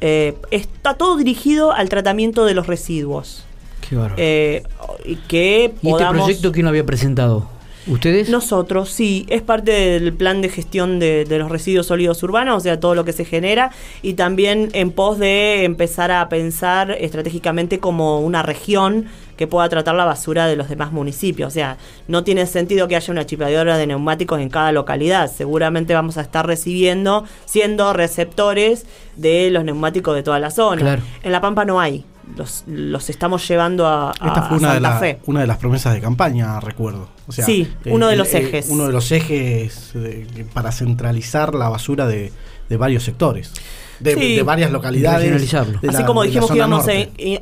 Eh, 0.00 0.34
está 0.50 0.94
todo 0.94 1.16
dirigido 1.16 1.72
al 1.72 1.88
tratamiento 1.88 2.44
de 2.44 2.54
los 2.54 2.66
residuos. 2.66 3.44
Qué 3.88 3.96
bárbaro. 3.96 4.14
Eh, 4.18 4.62
y 5.04 5.16
que 5.16 5.72
¿Y 5.82 5.90
este 5.90 6.04
proyecto 6.24 6.52
quién 6.52 6.64
lo 6.64 6.70
había 6.70 6.84
presentado? 6.86 7.48
¿Ustedes? 7.86 8.28
nosotros, 8.28 8.90
sí, 8.90 9.26
es 9.28 9.42
parte 9.42 9.70
del 9.72 10.12
plan 10.12 10.40
de 10.40 10.48
gestión 10.48 10.98
de, 10.98 11.24
de 11.24 11.38
los 11.38 11.50
residuos 11.50 11.86
sólidos 11.86 12.22
urbanos, 12.22 12.56
o 12.56 12.60
sea, 12.60 12.80
todo 12.80 12.94
lo 12.94 13.04
que 13.04 13.12
se 13.12 13.24
genera, 13.24 13.70
y 14.02 14.14
también 14.14 14.70
en 14.72 14.90
pos 14.90 15.18
de 15.18 15.64
empezar 15.64 16.10
a 16.10 16.28
pensar 16.28 16.90
estratégicamente 16.92 17.80
como 17.80 18.20
una 18.20 18.42
región 18.42 19.06
que 19.36 19.46
pueda 19.46 19.68
tratar 19.68 19.94
la 19.94 20.04
basura 20.04 20.46
de 20.46 20.56
los 20.56 20.68
demás 20.68 20.92
municipios. 20.92 21.48
O 21.48 21.50
sea, 21.50 21.76
no 22.08 22.24
tiene 22.24 22.46
sentido 22.46 22.88
que 22.88 22.96
haya 22.96 23.12
una 23.12 23.26
chipeadora 23.26 23.76
de 23.76 23.86
neumáticos 23.86 24.40
en 24.40 24.48
cada 24.48 24.72
localidad. 24.72 25.30
Seguramente 25.30 25.94
vamos 25.94 26.16
a 26.16 26.22
estar 26.22 26.46
recibiendo, 26.46 27.24
siendo 27.44 27.92
receptores 27.92 28.86
de 29.16 29.50
los 29.50 29.64
neumáticos 29.64 30.14
de 30.14 30.22
toda 30.22 30.38
la 30.38 30.50
zona. 30.50 30.80
Claro. 30.80 31.02
En 31.22 31.32
La 31.32 31.40
Pampa 31.40 31.64
no 31.64 31.80
hay. 31.80 32.04
Los, 32.36 32.64
los 32.66 33.10
estamos 33.10 33.46
llevando 33.46 33.86
a, 33.86 34.10
a- 34.10 34.12
Esta 34.28 34.42
fue 34.42 34.56
a 34.56 34.58
una 34.60 34.68
de, 34.68 34.74
Santa 34.74 34.90
la- 34.90 34.98
Fe. 34.98 35.18
una 35.26 35.40
de 35.42 35.46
las 35.46 35.58
promesas 35.58 35.94
de 35.94 36.00
campaña, 36.00 36.58
recuerdo. 36.60 37.08
O 37.26 37.32
sea, 37.32 37.44
Sí, 37.44 37.68
eh, 37.84 37.92
uno 37.92 38.08
de 38.08 38.16
los 38.16 38.32
eh, 38.34 38.38
ejes. 38.38 38.66
uno 38.70 38.86
de 38.86 38.92
los 38.92 39.12
ejes 39.12 39.92
eh, 39.94 40.26
para 40.52 40.72
centralizar 40.72 41.54
la 41.54 41.68
basura 41.68 42.06
de, 42.06 42.32
de 42.68 42.76
varios 42.76 43.04
sectores. 43.04 43.52
De, 44.00 44.14
Sí. 44.14 44.36
de 44.36 44.42
varias 44.42 44.72
localidades. 44.72 45.30
De 45.50 45.88
Así 45.88 45.98
la- 45.98 46.06
como 46.06 46.22
de 46.22 46.28
dijimos 46.28 46.50
que 46.50 46.56
íbamos 46.56 46.86
a, 46.88 46.92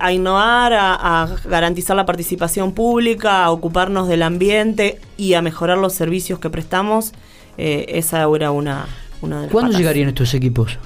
a 0.07 0.13
innovar, 0.13 0.73
a, 0.75 1.23
a 1.23 1.37
garantizar 1.49 1.97
la 1.97 2.05
participación 2.05 2.73
pública, 2.73 3.45
a 3.45 3.51
ocuparnos 3.51 4.09
del 4.09 4.23
ambiente 4.23 5.01
y 5.17 5.33
a 5.35 5.41
mejorar 5.43 5.79
los 5.79 5.95
servicios 5.95 6.39
que 6.39 6.51
prestamos, 6.51 7.13
eh, 7.57 7.87
esa 7.89 8.23
era 8.37 8.51
una, 8.51 8.87
una 9.23 9.37
de 9.37 9.43
las 9.45 9.53
¿Cuándo 9.53 9.71
patas. 9.71 9.81
llegarían 9.81 10.09
estos 10.09 10.35
equipos? 10.35 10.79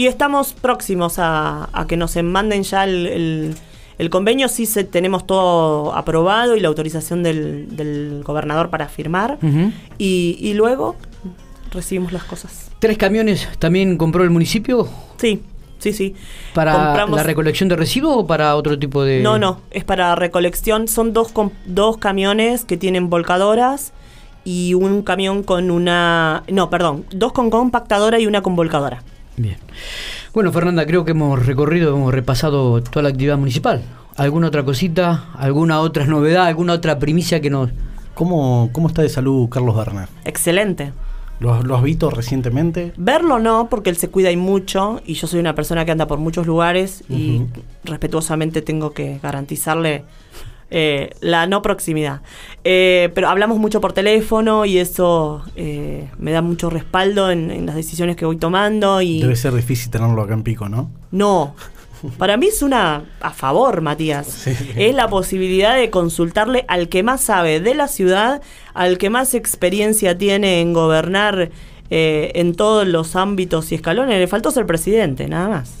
Y 0.00 0.06
estamos 0.06 0.54
próximos 0.54 1.18
a, 1.18 1.68
a 1.74 1.86
que 1.86 1.98
nos 1.98 2.16
manden 2.22 2.62
ya 2.62 2.84
el, 2.84 3.06
el- 3.06 3.54
el 3.98 4.08
convenio, 4.08 4.48
sí 4.48 4.64
se, 4.64 4.82
tenemos 4.84 5.26
todo 5.26 5.92
aprobado 5.94 6.56
y 6.56 6.60
la 6.60 6.68
autorización 6.68 7.22
del, 7.22 7.76
del 7.76 8.22
gobernador 8.24 8.70
para 8.70 8.88
firmar. 8.88 9.36
Y, 9.98 10.38
y 10.40 10.54
luego 10.54 10.96
recibimos 11.70 12.10
las 12.10 12.24
cosas. 12.24 12.70
¿Tres 12.78 12.96
camiones 12.96 13.46
también 13.58 13.98
compró 13.98 14.24
el 14.24 14.30
municipio 14.30 14.88
Sí, 15.18 15.42
sí, 15.80 15.92
sí. 15.92 16.14
para 16.54 16.72
Compramos- 16.94 17.16
la 17.16 17.22
recolección 17.24 17.68
de 17.68 17.76
residuos 17.76 18.14
o 18.16 18.26
para 18.26 18.56
otro 18.56 18.78
tipo 18.78 19.02
de...? 19.04 19.20
No, 19.20 19.38
no, 19.38 19.60
es 19.70 19.84
para 19.84 20.14
recolección. 20.14 20.88
Son 20.88 21.12
dos, 21.12 21.30
com- 21.30 21.50
dos 21.66 21.98
camiones 21.98 22.64
que 22.64 22.78
tienen 22.78 23.10
volcadoras 23.10 23.92
y 24.46 24.72
un 24.72 25.02
camión 25.02 25.42
con 25.42 25.70
una... 25.70 26.42
No, 26.48 26.70
perdón, 26.70 27.04
dos 27.12 27.32
con 27.34 27.50
compactadora 27.50 28.18
y 28.18 28.26
una 28.26 28.40
con 28.40 28.56
volcadora. 28.56 29.02
Bien. 29.40 29.56
Bueno, 30.34 30.52
Fernanda, 30.52 30.84
creo 30.84 31.06
que 31.06 31.12
hemos 31.12 31.46
recorrido, 31.46 31.96
hemos 31.96 32.12
repasado 32.12 32.82
toda 32.82 33.02
la 33.04 33.08
actividad 33.08 33.38
municipal. 33.38 33.82
¿Alguna 34.16 34.48
otra 34.48 34.64
cosita? 34.64 35.30
¿Alguna 35.34 35.80
otra 35.80 36.04
novedad? 36.04 36.46
¿Alguna 36.46 36.74
otra 36.74 36.98
primicia 36.98 37.40
que 37.40 37.48
nos... 37.48 37.70
¿Cómo, 38.14 38.68
¿Cómo 38.72 38.88
está 38.88 39.00
de 39.00 39.08
salud 39.08 39.48
Carlos 39.48 39.74
Berner? 39.74 40.08
Excelente. 40.26 40.92
¿Lo, 41.38 41.62
lo 41.62 41.74
has 41.74 41.82
visto 41.82 42.10
recientemente? 42.10 42.92
Verlo 42.98 43.38
no, 43.38 43.68
porque 43.70 43.88
él 43.88 43.96
se 43.96 44.10
cuida 44.10 44.30
y 44.30 44.36
mucho, 44.36 45.00
y 45.06 45.14
yo 45.14 45.26
soy 45.26 45.40
una 45.40 45.54
persona 45.54 45.86
que 45.86 45.92
anda 45.92 46.06
por 46.06 46.18
muchos 46.18 46.46
lugares 46.46 47.02
y 47.08 47.46
respetuosamente 47.84 48.60
tengo 48.60 48.92
que 48.92 49.20
garantizarle 49.22 50.04
eh, 50.70 51.10
la 51.20 51.46
no 51.46 51.62
proximidad. 51.62 52.22
Eh, 52.64 53.10
pero 53.14 53.28
hablamos 53.28 53.58
mucho 53.58 53.80
por 53.80 53.92
teléfono 53.92 54.64
y 54.64 54.78
eso 54.78 55.42
eh, 55.56 56.08
me 56.18 56.32
da 56.32 56.42
mucho 56.42 56.70
respaldo 56.70 57.30
en, 57.30 57.50
en 57.50 57.66
las 57.66 57.74
decisiones 57.74 58.16
que 58.16 58.24
voy 58.26 58.36
tomando 58.36 59.00
y 59.02 59.20
Debe 59.20 59.36
ser 59.36 59.54
difícil 59.54 59.90
tenerlo 59.90 60.22
acá 60.22 60.34
en 60.34 60.42
Pico, 60.42 60.68
¿no? 60.68 60.90
no. 61.10 61.54
Para 62.16 62.36
mí 62.36 62.46
es 62.46 62.62
una 62.62 63.04
a 63.20 63.30
favor, 63.30 63.82
Matías. 63.82 64.26
Sí. 64.26 64.56
Es 64.76 64.94
la 64.94 65.08
posibilidad 65.08 65.76
de 65.76 65.90
consultarle 65.90 66.64
al 66.68 66.88
que 66.88 67.02
más 67.02 67.20
sabe 67.20 67.60
de 67.60 67.74
la 67.74 67.88
ciudad, 67.88 68.40
al 68.72 68.96
que 68.96 69.10
más 69.10 69.34
experiencia 69.34 70.16
tiene 70.16 70.60
en 70.60 70.72
gobernar 70.72 71.50
eh, 71.90 72.32
en 72.36 72.54
todos 72.54 72.86
los 72.86 73.16
ámbitos 73.16 73.72
y 73.72 73.74
escalones. 73.74 74.18
Le 74.18 74.26
faltó 74.28 74.50
ser 74.50 74.64
presidente, 74.64 75.28
nada 75.28 75.48
más. 75.48 75.74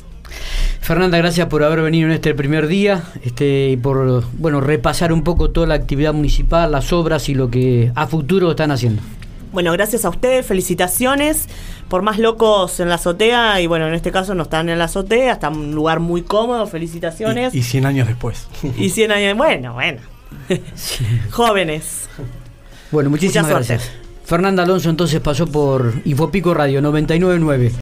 Fernanda, 0.80 1.18
gracias 1.18 1.46
por 1.48 1.62
haber 1.62 1.82
venido 1.82 2.08
en 2.08 2.14
este 2.14 2.34
primer 2.34 2.66
día 2.66 3.02
este, 3.22 3.70
y 3.70 3.76
por 3.76 4.24
bueno 4.38 4.60
repasar 4.60 5.12
un 5.12 5.22
poco 5.22 5.50
toda 5.50 5.66
la 5.66 5.74
actividad 5.74 6.12
municipal, 6.14 6.72
las 6.72 6.92
obras 6.92 7.28
y 7.28 7.34
lo 7.34 7.50
que 7.50 7.92
a 7.94 8.06
futuro 8.06 8.50
están 8.50 8.70
haciendo. 8.70 9.02
Bueno, 9.52 9.72
gracias 9.72 10.04
a 10.04 10.08
ustedes, 10.08 10.46
felicitaciones 10.46 11.48
por 11.88 12.02
más 12.02 12.18
locos 12.18 12.78
en 12.80 12.88
la 12.88 12.94
azotea 12.94 13.60
y 13.60 13.66
bueno, 13.66 13.88
en 13.88 13.94
este 13.94 14.12
caso 14.12 14.34
no 14.34 14.44
están 14.44 14.68
en 14.68 14.78
la 14.78 14.84
azotea, 14.84 15.32
está 15.32 15.48
en 15.48 15.56
un 15.56 15.74
lugar 15.74 16.00
muy 16.00 16.22
cómodo, 16.22 16.66
felicitaciones. 16.66 17.54
Y, 17.54 17.58
y 17.58 17.62
100 17.62 17.86
años 17.86 18.08
después. 18.08 18.46
Y 18.78 18.90
100 18.90 19.12
años, 19.12 19.36
bueno, 19.36 19.74
bueno. 19.74 20.00
Jóvenes. 21.30 22.08
Bueno, 22.90 23.10
muchísimas 23.10 23.48
gracias. 23.48 23.90
Fernanda 24.24 24.62
Alonso 24.62 24.88
entonces 24.88 25.20
pasó 25.20 25.46
por 25.48 25.92
Infopico 26.04 26.54
Radio 26.54 26.80
999. 26.80 27.72